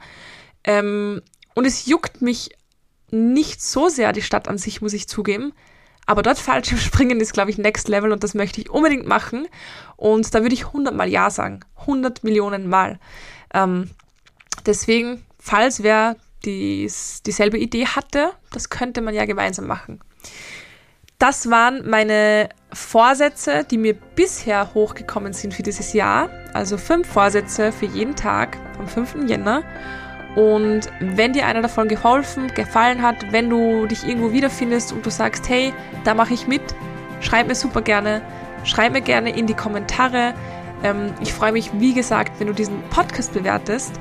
Ähm, 0.64 1.22
und 1.56 1.66
es 1.66 1.88
juckt 1.88 2.22
mich 2.22 2.52
nicht 3.10 3.64
so 3.64 3.90
sehr 3.90 4.14
die 4.14 4.22
Stadt 4.22 4.48
an 4.48 4.60
sich, 4.60 4.82
muss 4.82 4.94
ich 4.94 5.08
zugeben. 5.08 5.54
Aber 6.06 6.22
dort 6.22 6.38
Fallschirm 6.38 6.80
springen 6.80 7.20
ist, 7.20 7.34
glaube 7.34 7.52
ich, 7.52 7.58
Next 7.58 7.88
Level 7.88 8.12
und 8.12 8.24
das 8.24 8.34
möchte 8.34 8.62
ich 8.62 8.70
unbedingt 8.70 9.08
machen. 9.08 9.48
Und 9.98 10.34
da 10.34 10.41
würde 10.41 10.54
ich 10.54 10.68
100 10.68 10.94
Mal 10.94 11.10
Ja 11.10 11.30
sagen. 11.30 11.62
100 11.82 12.24
Millionen 12.24 12.68
Mal. 12.70 13.00
Ähm, 13.54 13.89
deswegen, 14.65 15.24
falls 15.39 15.84
wer 15.84 16.15
dies, 16.44 17.24
dieselbe 17.24 17.58
Idee 17.58 17.88
hatte, 17.88 18.32
das 18.52 18.70
könnte 18.70 19.02
man 19.02 19.13
ja 19.13 19.26
gemeinsam 19.26 19.68
machen. 19.68 20.00
Das 21.18 21.50
waren 21.50 21.89
meine 21.89 22.50
Vorsätze, 22.74 23.63
die 23.63 23.78
mir 23.78 23.94
bisher 23.94 24.74
hochgekommen 24.74 25.32
sind 25.32 25.54
für 25.54 25.63
dieses 25.63 25.94
Jahr. 25.94 26.30
Also 26.54 26.78
fünf 26.78 27.08
Vorsätze 27.08 27.72
für 27.72 27.86
jeden 27.86 28.15
Tag 28.15 28.58
am 28.78 28.88
5. 28.88 29.28
Jänner. 29.28 29.63
Und 30.36 30.89
wenn 31.00 31.34
dir 31.34 31.45
einer 31.45 31.62
davon 31.62 31.88
geholfen, 31.88 32.48
gefallen 32.54 33.02
hat, 33.02 33.32
wenn 33.32 33.50
du 33.50 33.86
dich 33.86 34.06
irgendwo 34.08 34.34
wiederfindest 34.34 34.91
und 34.91 35.06
du 35.06 35.10
sagst, 35.10 35.48
hey, 35.48 35.74
da 36.04 36.13
mache 36.13 36.34
ich 36.34 36.45
mit, 36.45 36.62
schreib 37.21 37.48
mir 37.48 37.56
super 37.56 37.82
gerne. 37.82 38.21
Schreib 38.65 38.93
mir 38.93 39.02
gerne 39.02 39.30
in 39.36 39.48
die 39.48 39.54
Kommentare. 39.54 40.34
Ähm, 40.84 41.13
ich 41.21 41.34
freue 41.34 41.52
mich, 41.52 41.71
wie 41.80 41.93
gesagt, 41.93 42.39
wenn 42.39 42.48
du 42.48 42.54
diesen 42.54 42.82
Podcast 42.89 43.34
bewertest. 43.34 43.93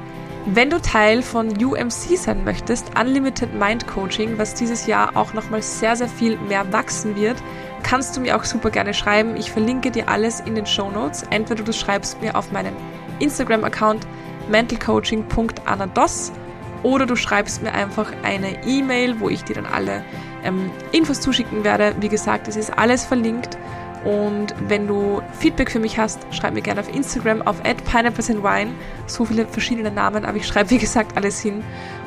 Wenn 0.46 0.68
du 0.68 0.80
Teil 0.80 1.22
von 1.22 1.48
UMC 1.64 2.18
sein 2.18 2.44
möchtest, 2.44 2.90
Unlimited 2.98 3.54
Mind 3.54 3.86
Coaching, 3.86 4.36
was 4.36 4.54
dieses 4.54 4.86
Jahr 4.86 5.16
auch 5.16 5.32
nochmal 5.32 5.62
sehr, 5.62 5.96
sehr 5.96 6.08
viel 6.08 6.36
mehr 6.36 6.70
wachsen 6.70 7.16
wird, 7.16 7.36
kannst 7.82 8.14
du 8.16 8.20
mir 8.20 8.36
auch 8.36 8.44
super 8.44 8.70
gerne 8.70 8.92
schreiben. 8.92 9.36
Ich 9.36 9.50
verlinke 9.50 9.90
dir 9.90 10.08
alles 10.08 10.40
in 10.40 10.54
den 10.54 10.66
Show 10.66 10.90
Notes. 10.90 11.24
Entweder 11.30 11.64
du 11.64 11.72
schreibst 11.72 12.20
mir 12.20 12.36
auf 12.36 12.52
meinem 12.52 12.74
Instagram-Account 13.20 14.06
mentalcoaching.anados 14.48 16.32
oder 16.82 17.06
du 17.06 17.16
schreibst 17.16 17.62
mir 17.62 17.72
einfach 17.72 18.12
eine 18.22 18.64
E-Mail, 18.64 19.18
wo 19.20 19.28
ich 19.28 19.42
dir 19.44 19.54
dann 19.54 19.66
alle 19.66 20.04
ähm, 20.44 20.70
Infos 20.92 21.20
zuschicken 21.20 21.64
werde. 21.64 21.94
Wie 22.00 22.08
gesagt, 22.08 22.48
es 22.48 22.56
ist 22.56 22.76
alles 22.76 23.04
verlinkt 23.04 23.56
und 24.04 24.54
wenn 24.68 24.86
du 24.86 25.22
Feedback 25.38 25.70
für 25.70 25.78
mich 25.78 25.98
hast, 25.98 26.20
schreib 26.30 26.52
mir 26.52 26.60
gerne 26.60 26.80
auf 26.80 26.94
Instagram 26.94 27.42
auf 27.42 27.62
pineapplesandwine. 27.62 28.72
So 29.06 29.24
viele 29.24 29.46
verschiedene 29.46 29.90
Namen, 29.90 30.24
aber 30.24 30.36
ich 30.36 30.46
schreibe 30.46 30.70
wie 30.70 30.78
gesagt 30.78 31.16
alles 31.16 31.40
hin. 31.40 31.64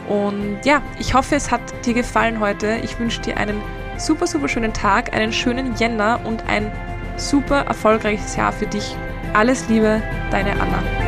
Und 0.07 0.59
ja, 0.63 0.81
ich 0.99 1.13
hoffe, 1.13 1.35
es 1.35 1.51
hat 1.51 1.61
dir 1.85 1.93
gefallen 1.93 2.39
heute. 2.39 2.77
Ich 2.83 2.99
wünsche 2.99 3.21
dir 3.21 3.37
einen 3.37 3.61
super, 3.97 4.27
super 4.27 4.47
schönen 4.47 4.73
Tag, 4.73 5.13
einen 5.13 5.33
schönen 5.33 5.75
Jänner 5.75 6.19
und 6.23 6.47
ein 6.47 6.71
super 7.17 7.61
erfolgreiches 7.61 8.35
Jahr 8.35 8.51
für 8.51 8.67
dich. 8.67 8.95
Alles 9.33 9.67
Liebe, 9.67 10.01
deine 10.29 10.51
Anna. 10.51 11.06